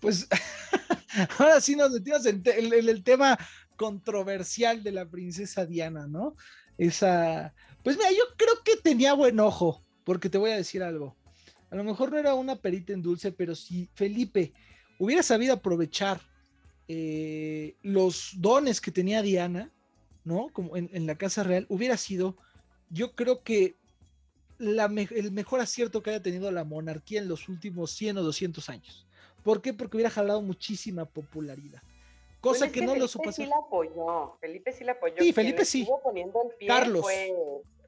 [0.00, 0.26] Pues
[1.38, 3.38] ahora sí nos metimos en el tema
[3.76, 6.34] controversial de la princesa Diana, ¿no?
[6.78, 7.54] Esa,
[7.84, 11.16] pues mira, yo creo que tenía buen ojo, porque te voy a decir algo.
[11.70, 14.52] A lo mejor no era una perita en dulce, pero si Felipe
[14.98, 16.20] hubiera sabido aprovechar
[16.88, 19.70] eh, los dones que tenía Diana,
[20.30, 20.48] ¿no?
[20.52, 22.36] Como en, en, la Casa Real, hubiera sido,
[22.88, 23.76] yo creo que
[24.58, 28.22] la me el mejor acierto que haya tenido la monarquía en los últimos 100 o
[28.22, 29.06] 200 años.
[29.42, 29.72] ¿Por qué?
[29.72, 31.82] Porque hubiera jalado muchísima popularidad.
[32.40, 33.32] Cosa pues que, que, no Felipe lo supo.
[33.32, 34.36] Sí la apoyó.
[34.40, 35.16] Felipe sí la apoyó.
[35.18, 35.86] Sí, Felipe sí.
[36.58, 37.02] Pie Carlos.
[37.02, 37.32] Fue,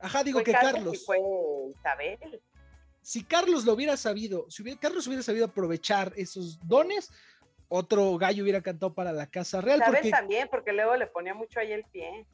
[0.01, 1.05] Ajá, digo fue que Carlos.
[1.05, 1.19] Fue
[1.71, 2.41] Isabel.
[3.03, 7.11] Si Carlos lo hubiera sabido, si hubiera, Carlos hubiera sabido aprovechar esos dones,
[7.75, 9.79] otro gallo hubiera cantado para la Casa Real.
[9.79, 10.11] Isabel porque...
[10.11, 12.27] también, porque luego le ponía mucho ahí el pie.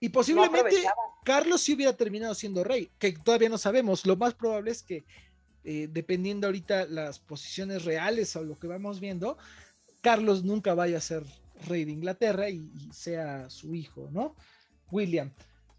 [0.00, 0.90] Y posiblemente no
[1.22, 4.06] Carlos sí hubiera terminado siendo rey, que todavía no sabemos.
[4.06, 5.04] Lo más probable es que,
[5.64, 9.36] eh, dependiendo ahorita las posiciones reales o lo que vamos viendo,
[10.00, 11.24] Carlos nunca vaya a ser
[11.66, 14.34] rey de Inglaterra y, y sea su hijo, ¿no?
[14.90, 15.30] William.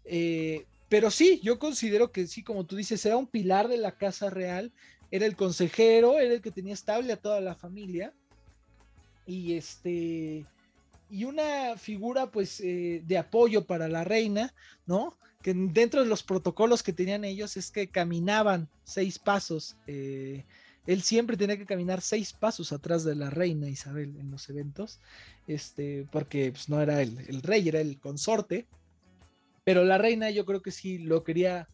[0.04, 3.96] Eh, pero sí, yo considero que sí, como tú dices, era un pilar de la
[3.96, 4.72] casa real,
[5.10, 8.14] era el consejero, era el que tenía estable a toda la familia.
[9.30, 10.44] Y este
[11.08, 14.52] y una figura pues eh, de apoyo para la reina,
[14.86, 15.16] ¿no?
[15.40, 19.76] Que dentro de los protocolos que tenían ellos es que caminaban seis pasos.
[19.86, 20.44] Eh,
[20.84, 24.98] él siempre tenía que caminar seis pasos atrás de la reina Isabel en los eventos,
[25.46, 28.66] este, porque pues, no era el, el, rey, era el consorte.
[29.62, 31.68] Pero la reina yo creo que sí lo quería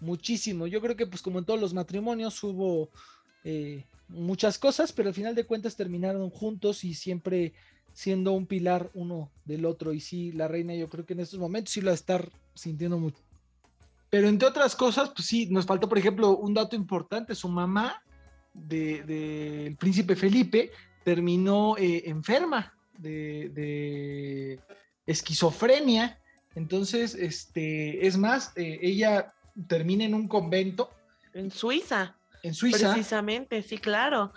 [0.00, 0.66] muchísimo.
[0.66, 2.88] Yo creo que pues como en todos los matrimonios hubo
[3.44, 7.52] eh, muchas cosas, pero al final de cuentas terminaron juntos y siempre
[7.92, 9.92] siendo un pilar uno del otro.
[9.92, 12.30] Y sí, la reina yo creo que en estos momentos sí lo va a estar
[12.54, 13.22] sintiendo mucho.
[14.10, 17.34] Pero entre otras cosas, pues sí, nos faltó, por ejemplo, un dato importante.
[17.34, 18.02] Su mamá
[18.52, 20.70] del de, de príncipe Felipe
[21.04, 24.60] terminó eh, enferma de,
[25.06, 26.18] esquizofrenia.
[26.54, 29.34] Entonces, este, es más, eh, ella
[29.66, 30.90] termina en un convento.
[31.32, 32.16] En Suiza.
[32.42, 32.92] En Suiza.
[32.92, 34.32] Precisamente, sí, claro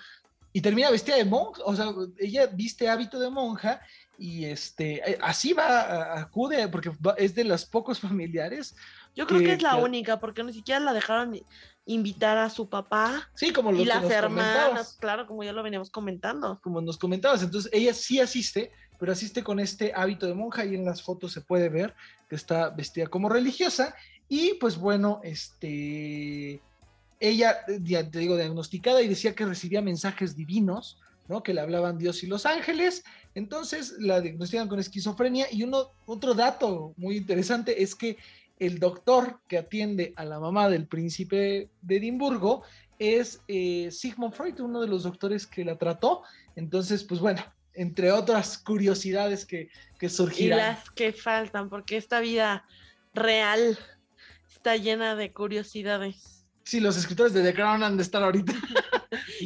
[0.56, 1.88] y termina vestida de monja, o sea,
[2.18, 3.82] ella viste hábito de monja
[4.18, 8.74] y este, así va, acude, porque es de los pocos familiares.
[9.18, 9.84] Yo creo que, que es la que...
[9.84, 11.38] única, porque ni siquiera la dejaron
[11.86, 13.30] invitar a su papá.
[13.34, 16.58] Sí, como lo Y las hermanas, claro, como ya lo veníamos comentando.
[16.64, 20.76] Como nos comentabas, entonces ella sí asiste, pero asiste con este hábito de monja y
[20.76, 21.94] en las fotos se puede ver
[22.30, 23.94] que está vestida como religiosa.
[24.30, 26.62] Y pues bueno, este
[27.20, 31.44] ella, ya te digo, diagnosticada y decía que recibía mensajes divinos, ¿no?
[31.44, 33.04] Que le hablaban Dios y los ángeles.
[33.34, 35.48] Entonces la diagnostican con esquizofrenia.
[35.52, 38.18] Y uno, otro dato muy interesante es que
[38.60, 42.64] el doctor que atiende a la mamá del príncipe de Edimburgo
[43.00, 46.24] es eh, Sigmund Freud, uno de los doctores que la trató.
[46.56, 47.44] Entonces, pues bueno,
[47.74, 50.10] entre otras curiosidades que, que.
[50.38, 52.66] Y las que faltan, porque esta vida
[53.14, 53.78] real
[54.50, 56.35] está llena de curiosidades.
[56.66, 58.54] Sí, los escritores de The Crown han de estar ahorita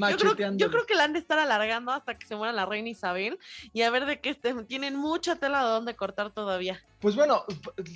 [0.09, 2.65] yo, creo, yo creo, que la han de estar alargando hasta que se muera la
[2.65, 3.37] reina Isabel
[3.73, 4.35] y a ver de qué
[4.67, 6.81] tienen mucha tela de dónde cortar todavía.
[6.99, 7.45] Pues bueno,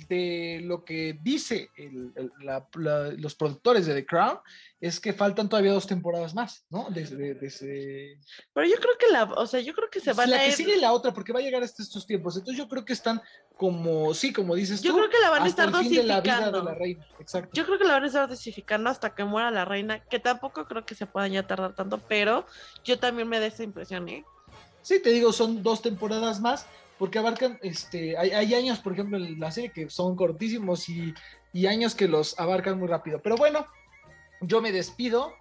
[0.08, 4.38] de lo que dice el, el, la, la, los productores de The Crown
[4.80, 6.88] es que faltan todavía dos temporadas más, ¿no?
[6.90, 8.18] Desde, desde...
[8.52, 10.48] Pero yo creo que la, o sea, yo creo que se van la a que
[10.48, 10.52] ir...
[10.54, 12.36] sigue la otra porque va a llegar hasta estos tiempos.
[12.36, 13.20] Entonces yo creo que están
[13.56, 14.96] como, sí, como dices yo tú.
[14.96, 16.58] creo que la van a estar fin de la vida dosificando.
[16.58, 17.06] de la reina.
[17.18, 17.50] Exacto.
[17.52, 20.66] Yo creo que la van a estar dosificando hasta que muera la reina, que tampoco
[20.66, 22.46] creo que se pueda ya tardar tanto, pero
[22.84, 24.24] yo también me da esa impresión, ¿eh?
[24.82, 26.66] Sí, te digo, son dos temporadas más,
[26.98, 31.12] porque abarcan, este, hay, hay años, por ejemplo, en la serie que son cortísimos y,
[31.52, 33.20] y años que los abarcan muy rápido.
[33.22, 33.66] Pero bueno,
[34.40, 35.32] yo me despido.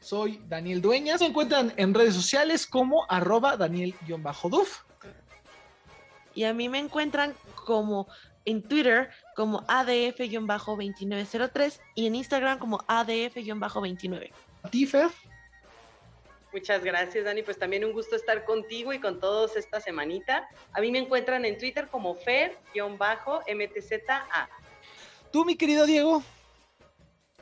[0.00, 1.20] Soy Daniel Dueñas.
[1.20, 4.82] Se encuentran en redes sociales como arroba Daniel-Duf.
[6.34, 7.34] Y a mí me encuentran
[7.64, 8.06] como
[8.44, 14.30] en Twitter como ADF-2903 y en Instagram como ADF-29.
[14.70, 15.08] ¿Tifer?
[16.52, 17.42] Muchas gracias, Dani.
[17.42, 20.48] Pues también un gusto estar contigo y con todos esta semanita.
[20.72, 24.48] A mí me encuentran en Twitter como Fer-MTZA.
[25.30, 26.22] Tú, mi querido Diego.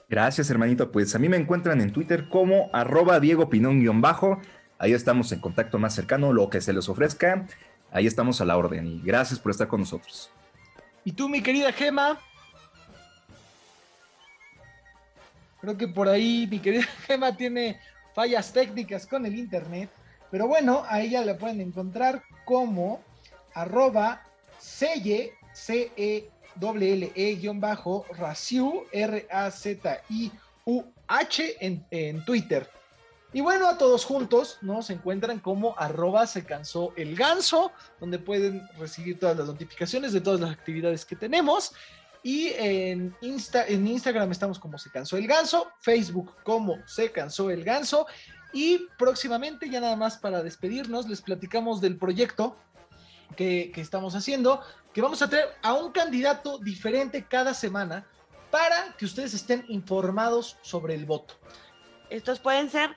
[0.08, 0.90] Gracias, hermanito.
[0.90, 4.40] Pues a mí me encuentran en Twitter como arroba Diego Pinón-bajo.
[4.78, 7.46] Ahí estamos en contacto más cercano, lo que se les ofrezca.
[7.90, 10.30] Ahí estamos a la orden y gracias por estar con nosotros.
[11.04, 12.20] ¿Y tú, mi querida Gema?
[15.60, 17.80] Creo que por ahí mi querida Gema tiene
[18.16, 19.90] fallas técnicas con el internet,
[20.30, 23.02] pero bueno, a ella la pueden encontrar como
[23.52, 24.22] arroba
[24.58, 30.30] selle, c e l e bajo raciu r a z i
[30.64, 32.66] u h en, en Twitter.
[33.34, 38.66] Y bueno, a todos juntos nos encuentran como arroba se cansó el ganso, donde pueden
[38.78, 41.74] recibir todas las notificaciones de todas las actividades que tenemos.
[42.26, 47.50] Y en, Insta, en Instagram estamos como se cansó el ganso, Facebook como se cansó
[47.50, 48.08] el ganso.
[48.52, 52.56] Y próximamente, ya nada más para despedirnos, les platicamos del proyecto
[53.36, 54.60] que, que estamos haciendo,
[54.92, 58.04] que vamos a traer a un candidato diferente cada semana
[58.50, 61.34] para que ustedes estén informados sobre el voto.
[62.10, 62.90] Estos pueden ser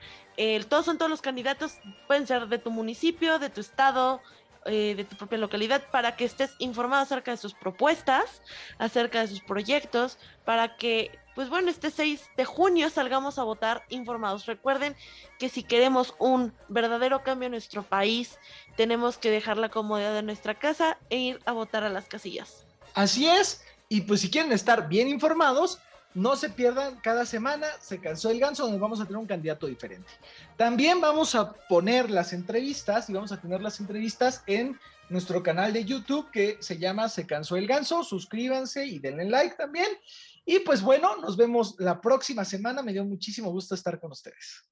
[0.68, 4.22] todos son todos los candidatos, pueden ser de tu municipio, de tu estado,
[4.66, 8.42] eh, de tu propia localidad, para que estés informado acerca de sus propuestas,
[8.78, 13.84] acerca de sus proyectos, para que, pues bueno, este 6 de junio salgamos a votar
[13.88, 14.46] informados.
[14.46, 14.94] Recuerden
[15.38, 18.38] que si queremos un verdadero cambio en nuestro país,
[18.76, 22.66] tenemos que dejar la comodidad de nuestra casa e ir a votar a las casillas.
[22.94, 25.80] Así es, y pues si quieren estar bien informados,
[26.14, 29.66] no se pierdan cada semana, se cansó el ganso, donde vamos a tener un candidato
[29.66, 30.10] diferente.
[30.56, 35.72] También vamos a poner las entrevistas y vamos a tener las entrevistas en nuestro canal
[35.72, 38.02] de YouTube que se llama Se cansó el ganso.
[38.02, 39.88] Suscríbanse y denle like también.
[40.44, 42.82] Y pues bueno, nos vemos la próxima semana.
[42.82, 44.64] Me dio muchísimo gusto estar con ustedes.